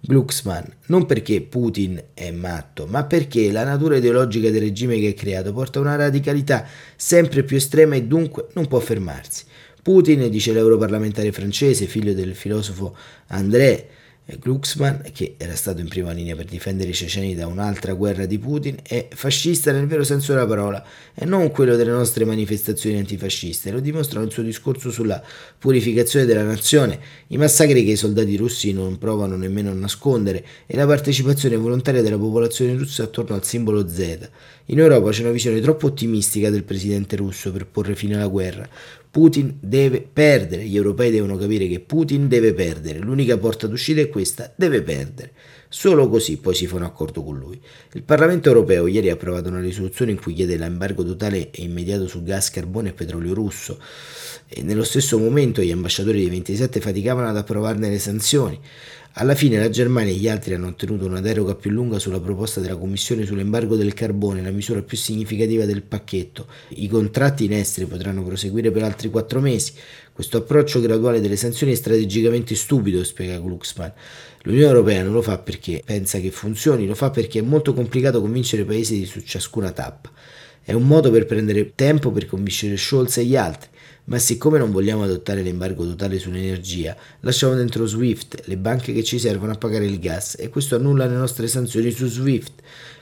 Glucksmann, 0.00 0.64
non 0.86 1.04
perché 1.04 1.42
Putin 1.42 2.02
è 2.14 2.30
matto, 2.30 2.86
ma 2.86 3.04
perché 3.04 3.52
la 3.52 3.64
natura 3.64 3.98
ideologica 3.98 4.50
del 4.50 4.62
regime 4.62 4.98
che 4.98 5.08
ha 5.08 5.12
creato 5.12 5.52
porta 5.52 5.78
a 5.78 5.82
una 5.82 5.96
radicalità 5.96 6.66
sempre 6.96 7.42
più 7.42 7.58
estrema 7.58 7.96
e 7.96 8.04
dunque 8.04 8.46
non 8.54 8.66
può 8.66 8.80
fermarsi. 8.80 9.44
Putin, 9.86 10.28
dice 10.30 10.52
l'europarlamentare 10.52 11.30
francese, 11.30 11.86
figlio 11.86 12.12
del 12.12 12.34
filosofo 12.34 12.96
André 13.28 13.88
Glucksmann, 14.40 14.96
che 15.12 15.36
era 15.36 15.54
stato 15.54 15.80
in 15.80 15.86
prima 15.86 16.10
linea 16.10 16.34
per 16.34 16.46
difendere 16.46 16.90
i 16.90 16.92
ceceni 16.92 17.36
da 17.36 17.46
un'altra 17.46 17.92
guerra 17.92 18.26
di 18.26 18.36
Putin, 18.36 18.78
è 18.82 19.06
fascista 19.14 19.70
nel 19.70 19.86
vero 19.86 20.02
senso 20.02 20.32
della 20.32 20.44
parola 20.44 20.84
e 21.14 21.24
non 21.24 21.52
quello 21.52 21.76
delle 21.76 21.92
nostre 21.92 22.24
manifestazioni 22.24 22.98
antifasciste. 22.98 23.70
Lo 23.70 23.78
dimostra 23.78 24.18
nel 24.18 24.32
suo 24.32 24.42
discorso 24.42 24.90
sulla 24.90 25.22
purificazione 25.56 26.24
della 26.24 26.42
nazione, 26.42 26.98
i 27.28 27.36
massacri 27.36 27.84
che 27.84 27.92
i 27.92 27.96
soldati 27.96 28.36
russi 28.36 28.72
non 28.72 28.98
provano 28.98 29.36
nemmeno 29.36 29.70
a 29.70 29.74
nascondere 29.74 30.44
e 30.66 30.74
la 30.74 30.86
partecipazione 30.86 31.54
volontaria 31.54 32.02
della 32.02 32.18
popolazione 32.18 32.74
russa 32.74 33.04
attorno 33.04 33.36
al 33.36 33.44
simbolo 33.44 33.86
Z. 33.88 34.30
In 34.68 34.80
Europa 34.80 35.10
c'è 35.10 35.20
una 35.20 35.30
visione 35.30 35.60
troppo 35.60 35.86
ottimistica 35.86 36.50
del 36.50 36.64
presidente 36.64 37.14
russo 37.14 37.52
per 37.52 37.68
porre 37.68 37.94
fine 37.94 38.16
alla 38.16 38.26
guerra. 38.26 38.68
Putin 39.16 39.56
deve 39.62 40.06
perdere, 40.12 40.66
gli 40.66 40.76
europei 40.76 41.10
devono 41.10 41.38
capire 41.38 41.66
che 41.68 41.80
Putin 41.80 42.28
deve 42.28 42.52
perdere, 42.52 42.98
l'unica 42.98 43.38
porta 43.38 43.66
d'uscita 43.66 44.02
è 44.02 44.10
questa, 44.10 44.52
deve 44.54 44.82
perdere. 44.82 45.32
Solo 45.70 46.10
così 46.10 46.36
poi 46.36 46.54
si 46.54 46.66
fa 46.66 46.76
un 46.76 46.82
accordo 46.82 47.24
con 47.24 47.38
lui. 47.38 47.58
Il 47.94 48.02
Parlamento 48.02 48.48
europeo 48.48 48.86
ieri 48.86 49.08
ha 49.08 49.14
approvato 49.14 49.48
una 49.48 49.60
risoluzione 49.60 50.10
in 50.10 50.20
cui 50.20 50.34
chiede 50.34 50.58
l'embargo 50.58 51.02
totale 51.02 51.50
e 51.50 51.62
immediato 51.62 52.06
su 52.08 52.22
gas, 52.22 52.50
carbone 52.50 52.90
e 52.90 52.92
petrolio 52.92 53.32
russo 53.32 53.78
e 54.48 54.62
nello 54.62 54.84
stesso 54.84 55.18
momento 55.18 55.62
gli 55.62 55.70
ambasciatori 55.70 56.18
dei 56.18 56.28
27 56.28 56.78
faticavano 56.80 57.28
ad 57.28 57.38
approvarne 57.38 57.88
le 57.88 57.98
sanzioni. 57.98 58.60
Alla 59.18 59.34
fine 59.34 59.58
la 59.58 59.70
Germania 59.70 60.12
e 60.12 60.16
gli 60.16 60.28
altri 60.28 60.52
hanno 60.52 60.66
ottenuto 60.66 61.06
una 61.06 61.22
deroga 61.22 61.54
più 61.54 61.70
lunga 61.70 61.98
sulla 61.98 62.20
proposta 62.20 62.60
della 62.60 62.76
Commissione 62.76 63.24
sull'embargo 63.24 63.74
del 63.74 63.94
carbone, 63.94 64.42
la 64.42 64.50
misura 64.50 64.82
più 64.82 64.98
significativa 64.98 65.64
del 65.64 65.80
pacchetto. 65.80 66.46
I 66.68 66.86
contratti 66.86 67.46
in 67.46 67.54
esteri 67.54 67.86
potranno 67.86 68.22
proseguire 68.22 68.70
per 68.70 68.82
altri 68.82 69.08
quattro 69.08 69.40
mesi. 69.40 69.72
Questo 70.12 70.36
approccio 70.36 70.82
graduale 70.82 71.22
delle 71.22 71.36
sanzioni 71.36 71.72
è 71.72 71.76
strategicamente 71.76 72.54
stupido, 72.54 73.02
spiega 73.04 73.38
Glucksmann. 73.38 73.88
L'Unione 74.42 74.66
Europea 74.66 75.02
non 75.02 75.14
lo 75.14 75.22
fa 75.22 75.38
perché 75.38 75.82
pensa 75.82 76.18
che 76.18 76.30
funzioni, 76.30 76.86
lo 76.86 76.94
fa 76.94 77.08
perché 77.08 77.38
è 77.38 77.42
molto 77.42 77.72
complicato 77.72 78.20
convincere 78.20 78.62
i 78.62 78.66
paesi 78.66 79.06
su 79.06 79.20
ciascuna 79.20 79.72
tappa. 79.72 80.12
È 80.62 80.74
un 80.74 80.86
modo 80.86 81.10
per 81.10 81.24
prendere 81.24 81.72
tempo 81.74 82.10
per 82.10 82.26
convincere 82.26 82.76
Scholz 82.76 83.16
e 83.16 83.24
gli 83.24 83.36
altri. 83.36 83.70
Ma 84.08 84.20
siccome 84.20 84.58
non 84.58 84.70
vogliamo 84.70 85.02
adottare 85.02 85.42
l'embargo 85.42 85.84
totale 85.84 86.20
sull'energia, 86.20 86.96
lasciamo 87.20 87.54
dentro 87.54 87.86
SWIFT, 87.86 88.42
le 88.44 88.56
banche 88.56 88.92
che 88.92 89.02
ci 89.02 89.18
servono 89.18 89.50
a 89.50 89.56
pagare 89.56 89.84
il 89.84 89.98
gas, 89.98 90.36
e 90.38 90.48
questo 90.48 90.76
annulla 90.76 91.06
le 91.06 91.16
nostre 91.16 91.48
sanzioni 91.48 91.90
su 91.90 92.06
SWIFT. 92.06 92.52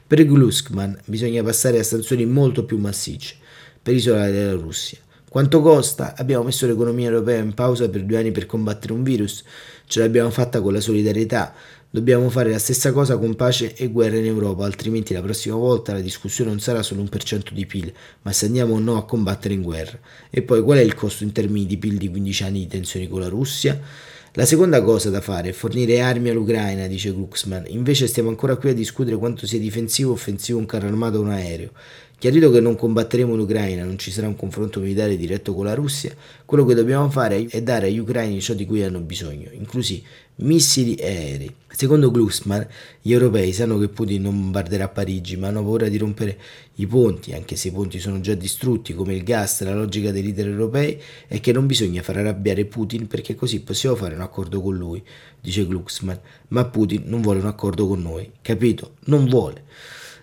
Per 0.07 0.25
Gluskman 0.25 0.99
bisogna 1.05 1.43
passare 1.43 1.79
a 1.79 1.83
sanzioni 1.83 2.25
molto 2.25 2.65
più 2.65 2.79
massicce 2.79 3.37
per 3.83 3.95
isolare 3.95 4.47
la 4.47 4.53
Russia. 4.53 4.97
Quanto 5.29 5.61
costa? 5.61 6.15
Abbiamo 6.17 6.45
messo 6.45 6.67
l'economia 6.67 7.11
europea 7.11 7.41
in 7.41 7.53
pausa 7.53 7.89
per 7.91 8.05
due 8.05 8.19
anni 8.19 8.31
per 8.31 8.47
combattere 8.47 8.93
un 8.93 9.03
virus. 9.03 9.43
Ce 9.85 10.01
l'abbiamo 10.01 10.31
fatta 10.31 10.63
con 10.63 10.73
la 10.73 10.81
solidarietà. 10.81 11.53
Dobbiamo 11.95 12.29
fare 12.29 12.51
la 12.51 12.59
stessa 12.59 12.91
cosa 12.91 13.17
con 13.19 13.37
pace 13.37 13.73
e 13.77 13.87
guerra 13.87 14.17
in 14.17 14.25
Europa, 14.25 14.65
altrimenti 14.65 15.15
la 15.15 15.23
prossima 15.23 15.55
volta 15.55 15.93
la 15.93 16.01
discussione 16.01 16.51
non 16.51 16.59
sarà 16.59 16.83
solo 16.83 17.03
un 17.03 17.09
per 17.09 17.23
cento 17.23 17.55
di 17.55 17.67
PIL, 17.67 17.93
ma 18.23 18.33
se 18.33 18.47
andiamo 18.47 18.75
o 18.75 18.81
no 18.81 18.97
a 18.97 19.05
combattere 19.05 19.55
in 19.55 19.63
guerra. 19.63 19.97
E 20.29 20.43
poi 20.43 20.61
qual 20.63 20.79
è 20.79 20.81
il 20.81 20.95
costo 20.95 21.23
in 21.23 21.31
termini 21.31 21.67
di 21.67 21.79
PIL 21.79 21.97
di 21.97 22.09
15 22.09 22.43
anni 22.43 22.59
di 22.59 22.67
tensioni 22.67 23.07
con 23.07 23.21
la 23.21 23.29
Russia? 23.29 23.81
La 24.33 24.45
seconda 24.45 24.83
cosa 24.83 25.09
da 25.09 25.21
fare 25.21 25.51
è 25.51 25.53
fornire 25.53 26.01
armi 26.01 26.31
all'Ucraina, 26.31 26.89
dice 26.89 27.13
Glucksmann. 27.13 27.67
Invece 27.69 28.09
stiamo 28.09 28.29
ancora 28.29 28.57
qui 28.57 28.71
a 28.71 28.75
discutere 28.75 29.15
quanto 29.15 29.47
sia 29.47 29.61
difensivo 29.61 30.11
o 30.11 30.15
offensivo 30.15 30.59
un 30.59 30.67
carro 30.67 30.89
armato 30.89 31.19
o 31.19 31.21
un 31.21 31.31
aereo. 31.31 31.71
Chiarito 32.25 32.51
che 32.51 32.61
non 32.61 32.75
combatteremo 32.75 33.35
l'Ucraina, 33.35 33.85
non 33.85 33.99
ci 33.99 34.11
sarà 34.11 34.27
un 34.27 34.35
confronto 34.35 34.81
militare 34.81 35.15
diretto 35.19 35.53
con 35.53 35.67
la 35.67 35.75
Russia, 35.75 36.11
quello 36.47 36.65
che 36.65 36.73
dobbiamo 36.73 37.11
fare 37.11 37.45
è 37.51 37.61
dare 37.61 37.89
agli 37.89 37.99
ucraini 37.99 38.41
ciò 38.41 38.55
di 38.55 38.65
cui 38.65 38.83
hanno 38.83 39.01
bisogno, 39.01 39.51
inclusi 39.53 40.03
missili 40.37 40.95
e 40.95 41.07
aerei. 41.07 41.55
Secondo 41.69 42.11
Glucksmann, 42.11 42.63
gli 43.03 43.13
europei 43.13 43.53
sanno 43.53 43.79
che 43.79 43.89
Putin 43.89 44.23
non 44.23 44.41
bombarderà 44.41 44.89
Parigi, 44.89 45.37
ma 45.37 45.49
hanno 45.49 45.63
paura 45.63 45.91
di 45.91 45.99
rompere 45.99 46.39
i 46.77 46.87
ponti, 46.87 47.35
anche 47.35 47.57
se 47.57 47.69
i 47.69 47.73
ponti 47.73 47.99
sono 47.99 48.19
già 48.21 48.33
distrutti, 48.33 48.95
come 48.95 49.15
il 49.15 49.23
gas. 49.23 49.63
La 49.63 49.75
logica 49.75 50.11
dei 50.11 50.23
leader 50.23 50.49
europei 50.49 50.99
è 51.29 51.41
che 51.41 51.53
non 51.53 51.67
bisogna 51.67 52.01
far 52.01 52.17
arrabbiare 52.17 52.65
Putin 52.65 53.07
perché 53.07 53.35
così 53.35 53.61
possiamo 53.61 53.97
fare 53.97 54.15
un 54.15 54.23
accordo 54.23 54.63
con 54.63 54.75
lui, 54.75 55.03
dice 55.43 55.67
Glucksmann. 55.67 56.17
Ma 56.49 56.65
Putin 56.65 57.03
non 57.05 57.21
vuole 57.21 57.41
un 57.41 57.47
accordo 57.49 57.87
con 57.87 58.01
noi, 58.01 58.31
capito? 58.41 58.95
Non 59.05 59.27
vuole. 59.27 59.65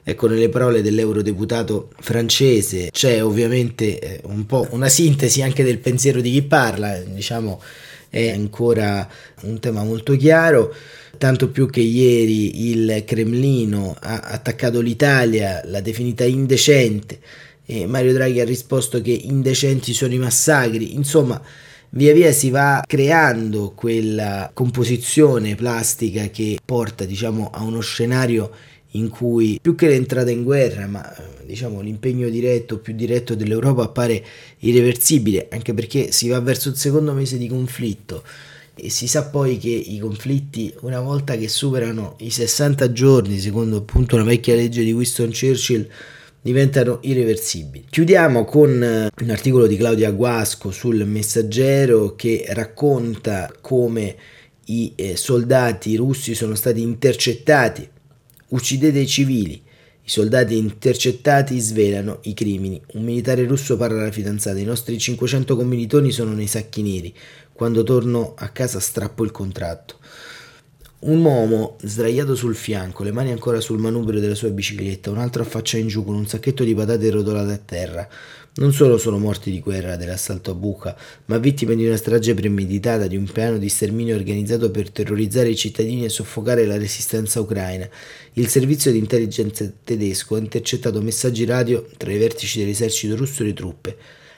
Ecco, 0.04 0.28
nelle 0.28 0.50
parole 0.50 0.82
dell'eurodeputato 0.82 1.90
francese 2.00 2.90
c'è 2.92 3.24
ovviamente 3.24 4.00
eh, 4.00 4.22
un 4.24 4.48
po' 4.48 4.68
una 4.72 4.90
sintesi 4.90 5.44
anche 5.44 5.64
del 5.64 5.78
pensiero 5.78 6.22
di 6.22 6.32
chi 6.32 6.42
parla, 6.42 6.98
diciamo 6.98 7.62
è 8.10 8.32
ancora 8.32 9.08
un 9.44 9.60
tema 9.60 9.84
molto 9.84 10.18
chiaro, 10.18 10.74
tanto 11.18 11.50
più 11.50 11.70
che 11.70 11.82
ieri 11.82 12.72
il 12.72 13.04
Cremlino 13.06 13.96
ha 13.98 14.22
attaccato 14.22 14.82
l'Italia, 14.82 15.62
l'ha 15.66 15.82
definita 15.82 16.26
indecente 16.26 17.20
e 17.64 17.86
Mario 17.86 18.12
Draghi 18.12 18.42
ha 18.42 18.46
risposto 18.46 19.02
che 19.02 19.12
indecenti 19.12 19.94
sono 19.94 20.14
i 20.14 20.18
massacri, 20.18 20.96
insomma 20.96 21.40
via 21.92 22.14
via 22.14 22.32
si 22.32 22.50
va 22.50 22.84
creando 22.88 23.72
quella 23.76 24.50
composizione 24.54 25.56
plastica 25.56 26.28
che 26.30 26.58
porta 26.64 27.06
diciamo 27.06 27.50
a 27.54 27.64
uno 27.64 27.82
scenario 27.82 28.52
in 28.92 29.10
cui 29.10 29.60
più 29.62 29.76
che 29.76 29.88
l'entrata 29.88 30.32
in 30.32 30.44
guerra, 30.44 30.88
ma 30.88 31.14
diciamo 31.46 31.82
l'impegno 31.82 32.30
diretto, 32.30 32.80
più 32.80 32.94
diretto 32.94 33.36
dell'Europa 33.36 33.84
appare 33.84 34.24
irreversibile, 34.60 35.48
anche 35.52 35.74
perché 35.74 36.12
si 36.12 36.28
va 36.28 36.40
verso 36.40 36.70
il 36.70 36.76
secondo 36.76 37.14
mese 37.14 37.38
di 37.38 37.48
conflitto 37.48 38.24
e 38.76 38.90
si 38.90 39.08
sa 39.08 39.26
poi 39.26 39.58
che 39.58 39.70
i 39.70 40.00
conflitti 40.00 40.74
una 40.82 41.00
volta 41.00 41.36
che 41.36 41.48
superano 41.48 42.16
i 42.20 42.30
60 42.30 42.92
giorni, 42.92 43.40
secondo 43.40 43.78
appunto 43.78 44.16
una 44.16 44.24
vecchia 44.24 44.56
legge 44.56 44.84
di 44.84 44.92
Winston 44.92 45.32
Churchill, 45.32 45.88
diventano 46.42 47.00
irreversibili. 47.02 47.86
Chiudiamo 47.90 48.46
con 48.46 48.82
eh, 48.82 49.10
un 49.22 49.30
articolo 49.30 49.68
di 49.68 49.78
Claudia 49.78 50.10
Guasco 50.12 50.72
sul 50.72 51.06
Messaggero 51.06 52.16
che 52.16 52.46
racconta 52.50 53.54
come 53.62 54.16
i 54.66 54.94
eh, 54.96 55.16
soldati 55.16 55.96
russi 55.96 56.34
sono 56.34 56.56
stati 56.56 56.82
intercettati 56.82 57.88
Uccidete 58.52 59.00
i 59.00 59.08
civili. 59.08 59.54
I 59.54 60.10
soldati 60.10 60.58
intercettati 60.58 61.58
svelano 61.60 62.20
i 62.24 62.34
crimini. 62.34 62.82
Un 62.96 63.04
militare 63.04 63.46
russo 63.46 63.78
parla 63.78 64.02
alla 64.02 64.12
fidanzata. 64.12 64.60
I 64.60 64.66
nostri 64.66 64.98
500 64.98 65.56
commilitoni 65.56 66.12
sono 66.12 66.34
nei 66.34 66.48
sacchi 66.48 66.82
neri. 66.82 67.16
Quando 67.54 67.84
torno 67.84 68.34
a 68.36 68.50
casa 68.50 68.82
strappo 68.82 69.24
il 69.24 69.32
contratto. 69.32 70.00
Un 71.00 71.24
uomo 71.24 71.78
sdraiato 71.82 72.36
sul 72.36 72.56
fianco, 72.56 73.04
le 73.04 73.14
mani 73.14 73.32
ancora 73.32 73.62
sul 73.62 73.80
manubrio 73.80 74.20
della 74.20 74.36
sua 74.36 74.50
bicicletta, 74.50 75.10
un 75.10 75.18
altro 75.18 75.44
a 75.44 75.46
faccia 75.46 75.78
in 75.78 75.88
giù 75.88 76.04
con 76.04 76.16
un 76.16 76.28
sacchetto 76.28 76.66
di 76.66 76.76
patate 76.76 77.10
rotolate 77.10 77.54
a 77.54 77.58
terra. 77.58 78.10
Non 78.54 78.74
solo 78.74 78.98
sono 78.98 79.18
morti 79.18 79.50
di 79.50 79.62
guerra 79.62 79.96
dell'assalto 79.96 80.52
a 80.52 80.54
Bucha, 80.54 80.94
ma 81.28 81.38
vittime 81.38 81.74
di 81.74 81.86
una 81.86 81.96
strage 81.96 82.34
premeditata, 82.34 83.08
di 83.08 83.16
un 83.16 83.24
piano 83.24 83.58
di 83.58 83.70
sterminio 83.70 84.14
organizzato 84.14 84.70
per 84.70 84.92
terrorizzare 84.92 85.48
i 85.48 85.56
cittadini 85.56 86.04
e 86.04 86.10
soffocare 86.10 86.66
la 86.66 86.78
resistenza 86.78 87.40
ucraina. 87.40 87.88
Il 88.34 88.50
servizio 88.50 88.92
di 88.92 88.98
intelligence 88.98 89.76
tedesco 89.86 90.36
ha 90.36 90.40
intercettato 90.40 91.02
messaggi 91.02 91.46
radio 91.46 91.88
tra 91.96 92.12
i 92.12 92.18
vertici 92.18 92.60
dell'esercito 92.60 93.16
russo 93.16 93.42
e 93.42 93.46
le 93.46 93.54
truppe. 93.54 93.98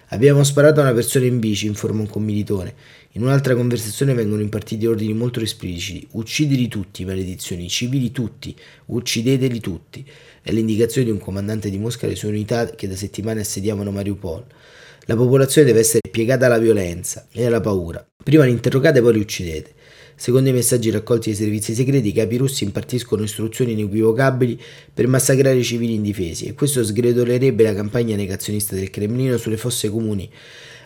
Abbiamo 0.09 0.43
sparato 0.43 0.79
a 0.79 0.83
una 0.83 0.93
persona 0.93 1.25
in 1.25 1.39
bici, 1.39 1.65
informa 1.65 2.01
un 2.01 2.07
commilitone. 2.07 2.75
In 3.13 3.23
un'altra 3.23 3.55
conversazione 3.55 4.13
vengono 4.13 4.43
impartiti 4.43 4.85
ordini 4.85 5.13
molto 5.15 5.39
espliciti. 5.39 6.07
Uccidili 6.11 6.67
tutti, 6.67 7.03
maledizioni, 7.03 7.67
civili 7.67 8.11
tutti, 8.11 8.55
uccideteli 8.85 9.59
tutti. 9.59 10.05
È 10.45 10.51
l'indicazione 10.51 11.05
di 11.05 11.11
un 11.13 11.19
comandante 11.19 11.69
di 11.69 11.77
Mosca 11.77 12.05
alle 12.05 12.15
sue 12.15 12.27
unità 12.27 12.65
che 12.71 12.89
da 12.89 12.97
settimane 12.97 13.39
assediavano 13.39 13.91
Mariupol. 13.91 14.43
La 15.05 15.15
popolazione 15.15 15.65
deve 15.65 15.79
essere 15.79 16.01
piegata 16.11 16.47
alla 16.47 16.57
violenza 16.57 17.27
e 17.31 17.45
alla 17.45 17.61
paura. 17.61 18.05
Prima 18.21 18.43
li 18.43 18.51
interrogate, 18.51 19.01
poi 19.01 19.13
li 19.13 19.19
uccidete. 19.21 19.71
Secondo 20.15 20.49
i 20.49 20.51
messaggi 20.51 20.91
raccolti 20.91 21.29
dai 21.29 21.39
servizi 21.39 21.73
segreti, 21.73 22.09
i 22.09 22.13
capi 22.13 22.35
russi 22.35 22.65
impartiscono 22.65 23.23
istruzioni 23.23 23.71
inequivocabili 23.71 24.59
per 24.93 25.07
massacrare 25.07 25.57
i 25.57 25.63
civili 25.63 25.93
indifesi 25.93 26.45
e 26.45 26.53
questo 26.53 26.83
sgretolerebbe 26.83 27.63
la 27.63 27.73
campagna 27.73 28.17
negazionista 28.17 28.75
del 28.75 28.89
Cremlino 28.89 29.37
sulle 29.37 29.55
fosse 29.55 29.89
comuni. 29.89 30.29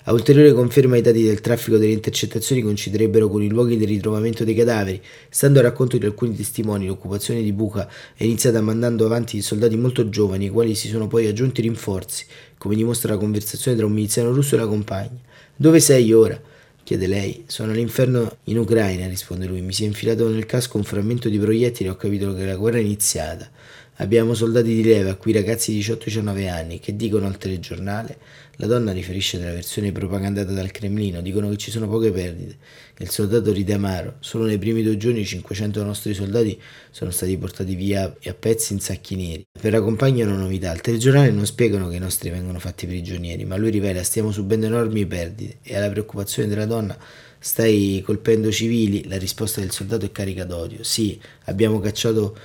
A 0.10 0.14
ulteriore 0.14 0.54
conferma 0.54 0.96
i 0.96 1.02
dati 1.02 1.22
del 1.22 1.42
traffico 1.42 1.76
delle 1.76 1.92
intercettazioni 1.92 2.62
coinciderebbero 2.62 3.28
con 3.28 3.44
i 3.44 3.50
luoghi 3.50 3.76
del 3.76 3.90
ritrovamento 3.90 4.46
dei 4.46 4.56
cadaveri. 4.56 5.02
Stando 5.28 5.60
al 5.60 5.66
racconto 5.66 5.98
di 5.98 6.06
alcuni 6.06 6.34
testimoni, 6.34 6.88
l'occupazione 6.88 7.42
di 7.42 7.52
Buca 7.52 7.90
è 8.16 8.24
iniziata 8.24 8.62
mandando 8.62 9.06
avanti 9.06 9.42
soldati 9.42 9.76
molto 9.76 10.08
giovani, 10.08 10.46
ai 10.46 10.52
quali 10.52 10.76
si 10.76 10.88
sono 10.88 11.08
poi 11.08 11.28
aggiunti 11.28 11.62
rinforzi, 11.62 12.26
come 12.58 12.76
dimostra 12.76 13.16
la 13.16 13.20
conversazione 13.20 13.76
tra 13.76 13.86
un 13.86 13.92
miliziano 13.92 14.32
russo 14.32 14.56
e 14.56 14.60
la 14.60 14.68
compagna. 14.68 15.20
Dove 15.54 15.82
sei 15.82 16.14
ora? 16.14 16.40
chiede 16.84 17.08
lei. 17.08 17.44
Sono 17.48 17.74
all'inferno 17.74 18.38
in 18.46 18.60
Ucraina, 18.60 19.08
risponde 19.08 19.46
lui. 19.46 19.60
Mi 19.60 19.74
si 19.74 19.84
è 19.84 19.88
infilato 19.88 20.30
nel 20.30 20.46
casco 20.46 20.78
un 20.78 20.86
frammento 20.86 21.28
di 21.28 21.38
proiettili 21.38 21.90
e 21.90 21.92
ho 21.92 21.98
capito 21.98 22.34
che 22.34 22.46
la 22.46 22.56
guerra 22.56 22.78
è 22.78 22.82
iniziata. 22.82 23.52
Abbiamo 24.00 24.36
soldati 24.36 24.76
di 24.76 24.84
leva, 24.84 25.16
qui 25.16 25.32
ragazzi 25.32 25.72
di 25.72 25.80
18-19 25.80 26.48
anni, 26.48 26.80
che 26.80 26.96
dicono 26.96 27.26
al 27.26 27.40
telegiornale. 27.40 28.18
La 28.58 28.68
donna 28.68 28.92
riferisce 28.92 29.40
della 29.40 29.54
versione 29.54 29.92
propagandata 29.92 30.52
dal 30.52 30.70
Cremlino, 30.70 31.20
dicono 31.20 31.50
che 31.50 31.58
ci 31.58 31.72
sono 31.72 31.88
poche 31.88 32.12
perdite. 32.12 32.58
Il 33.00 33.10
soldato 33.10 33.52
ride 33.52 33.74
amaro. 33.74 34.18
Solo 34.20 34.46
nei 34.46 34.60
primi 34.60 34.84
due 34.84 34.98
giorni 34.98 35.26
500 35.26 35.84
nostri 35.84 36.14
soldati 36.14 36.62
sono 36.92 37.10
stati 37.10 37.36
portati 37.38 37.74
via 37.74 38.04
a 38.04 38.34
pezzi 38.36 38.74
in 38.74 38.80
sacchi 38.82 39.16
neri. 39.16 39.44
Per 39.60 39.72
la 39.72 39.82
compagna 39.82 40.24
è 40.24 40.28
una 40.28 40.38
novità. 40.38 40.70
Al 40.70 40.82
telegiornale 40.82 41.32
non 41.32 41.48
spiegano 41.48 41.88
che 41.88 41.96
i 41.96 42.00
nostri 42.00 42.30
vengono 42.30 42.60
fatti 42.60 42.86
prigionieri, 42.86 43.46
ma 43.46 43.56
lui 43.56 43.72
rivela 43.72 44.04
stiamo 44.04 44.32
subendo 44.32 44.68
enormi 44.68 45.08
perdite 45.08 45.58
e 45.64 45.76
alla 45.76 45.90
preoccupazione 45.90 46.48
della 46.48 46.66
donna 46.66 46.96
stai 47.40 48.02
colpendo 48.06 48.52
civili, 48.52 49.08
la 49.08 49.18
risposta 49.18 49.60
del 49.60 49.72
soldato 49.72 50.06
è 50.06 50.12
carica 50.12 50.44
d'odio. 50.44 50.84
Sì, 50.84 51.20
abbiamo 51.46 51.80
cacciato 51.80 52.38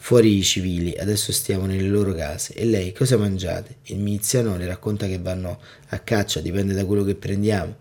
fuori 0.00 0.38
i 0.38 0.42
civili, 0.42 0.96
adesso 0.96 1.32
stiamo 1.32 1.66
nelle 1.66 1.88
loro 1.88 2.14
case. 2.14 2.54
E 2.54 2.64
lei 2.64 2.92
cosa 2.92 3.18
mangiate? 3.18 3.76
Il 3.84 3.98
miliziano 3.98 4.56
le 4.56 4.66
racconta 4.66 5.06
che 5.06 5.18
vanno 5.18 5.60
a 5.88 5.98
caccia, 5.98 6.40
dipende 6.40 6.72
da 6.72 6.86
quello 6.86 7.04
che 7.04 7.14
prendiamo. 7.14 7.76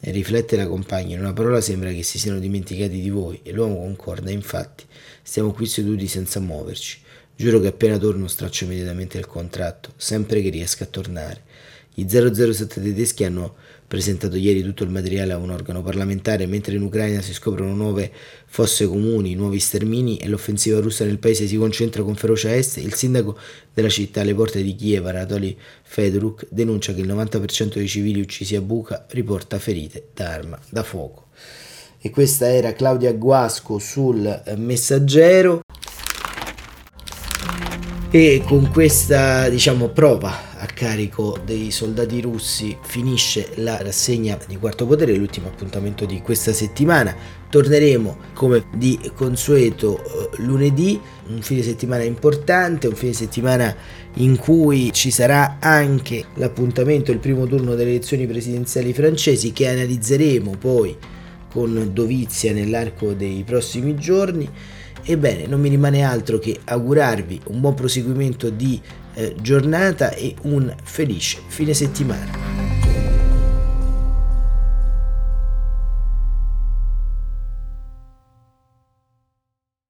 E 0.00 0.10
riflette 0.10 0.56
la 0.56 0.66
compagna, 0.66 1.14
in 1.14 1.20
una 1.20 1.34
parola 1.34 1.60
sembra 1.60 1.92
che 1.92 2.02
si 2.02 2.18
siano 2.18 2.38
dimenticati 2.38 3.00
di 3.00 3.10
voi, 3.10 3.40
e 3.42 3.52
l'uomo 3.52 3.80
concorda, 3.80 4.30
infatti, 4.30 4.84
stiamo 5.22 5.52
qui 5.52 5.66
seduti 5.66 6.08
senza 6.08 6.40
muoverci. 6.40 6.98
Giuro 7.36 7.60
che 7.60 7.68
appena 7.68 7.98
torno 7.98 8.26
straccio 8.26 8.64
immediatamente 8.64 9.18
il 9.18 9.26
contratto, 9.26 9.92
sempre 9.96 10.40
che 10.40 10.48
riesca 10.48 10.84
a 10.84 10.88
tornare. 10.88 11.42
Gli 12.00 12.08
007 12.08 12.80
tedeschi 12.80 13.24
hanno 13.24 13.56
presentato 13.86 14.36
ieri 14.36 14.62
tutto 14.62 14.84
il 14.84 14.90
materiale 14.90 15.34
a 15.34 15.36
un 15.36 15.50
organo 15.50 15.82
parlamentare, 15.82 16.46
mentre 16.46 16.74
in 16.76 16.82
Ucraina 16.82 17.20
si 17.20 17.34
scoprono 17.34 17.74
nuove 17.74 18.10
fosse 18.46 18.86
comuni, 18.86 19.34
nuovi 19.34 19.58
stermini 19.58 20.16
e 20.16 20.28
l'offensiva 20.28 20.80
russa 20.80 21.04
nel 21.04 21.18
paese 21.18 21.46
si 21.46 21.56
concentra 21.56 22.02
con 22.02 22.14
ferocia 22.14 22.48
a 22.48 22.54
est, 22.54 22.78
il 22.78 22.94
sindaco 22.94 23.36
della 23.74 23.90
città 23.90 24.22
alle 24.22 24.34
porte 24.34 24.62
di 24.62 24.74
Kiev, 24.74 25.04
Anatoly 25.04 25.54
Fedoruk, 25.82 26.46
denuncia 26.48 26.94
che 26.94 27.02
il 27.02 27.08
90% 27.08 27.74
dei 27.74 27.88
civili 27.88 28.20
uccisi 28.20 28.56
a 28.56 28.62
Buca 28.62 29.04
riporta 29.10 29.58
ferite 29.58 30.06
da 30.14 30.30
arma 30.30 30.58
da 30.70 30.82
fuoco. 30.82 31.26
E 32.00 32.08
questa 32.08 32.50
era 32.50 32.72
Claudia 32.72 33.12
Guasco 33.12 33.78
sul 33.78 34.42
Messaggero 34.56 35.60
e 38.12 38.42
con 38.44 38.70
questa 38.72 39.48
diciamo 39.48 39.90
prova 39.90 40.58
a 40.58 40.66
carico 40.66 41.38
dei 41.44 41.70
soldati 41.70 42.20
russi 42.20 42.76
finisce 42.82 43.50
la 43.56 43.80
rassegna 43.80 44.36
di 44.48 44.56
Quarto 44.56 44.84
Potere, 44.84 45.14
l'ultimo 45.14 45.46
appuntamento 45.46 46.04
di 46.06 46.20
questa 46.20 46.52
settimana. 46.52 47.14
Torneremo 47.48 48.16
come 48.34 48.64
di 48.74 48.98
consueto 49.14 50.02
eh, 50.02 50.42
lunedì, 50.42 51.00
un 51.28 51.40
fine 51.40 51.62
settimana 51.62 52.02
importante, 52.02 52.88
un 52.88 52.96
fine 52.96 53.12
settimana 53.12 53.72
in 54.14 54.36
cui 54.38 54.92
ci 54.92 55.12
sarà 55.12 55.58
anche 55.60 56.24
l'appuntamento, 56.34 57.12
il 57.12 57.18
primo 57.18 57.46
turno 57.46 57.76
delle 57.76 57.90
elezioni 57.90 58.26
presidenziali 58.26 58.92
francesi 58.92 59.52
che 59.52 59.68
analizzeremo 59.68 60.56
poi 60.58 60.96
con 61.52 61.90
dovizia 61.92 62.52
nell'arco 62.52 63.12
dei 63.12 63.44
prossimi 63.46 63.94
giorni. 63.94 64.48
Ebbene, 65.02 65.46
non 65.46 65.60
mi 65.60 65.68
rimane 65.68 66.02
altro 66.02 66.38
che 66.38 66.60
augurarvi 66.64 67.42
un 67.46 67.60
buon 67.60 67.74
proseguimento 67.74 68.50
di 68.50 68.80
eh, 69.14 69.34
giornata 69.40 70.10
e 70.10 70.34
un 70.42 70.74
felice 70.82 71.40
fine 71.46 71.74
settimana. 71.74 72.68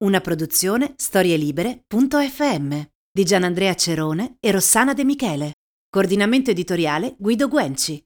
Una 0.03 0.21
produzione 0.23 0.95
storielibere.fm 0.97 2.81
di 3.13 3.25
Gianandrea 3.25 3.75
Cerone 3.75 4.37
e 4.41 4.51
Rossana 4.51 4.95
De 4.95 5.05
Michele. 5.05 5.53
Coordinamento 5.91 6.51
editoriale 6.51 7.17
Guido 7.19 7.49
Guenci. 7.49 8.03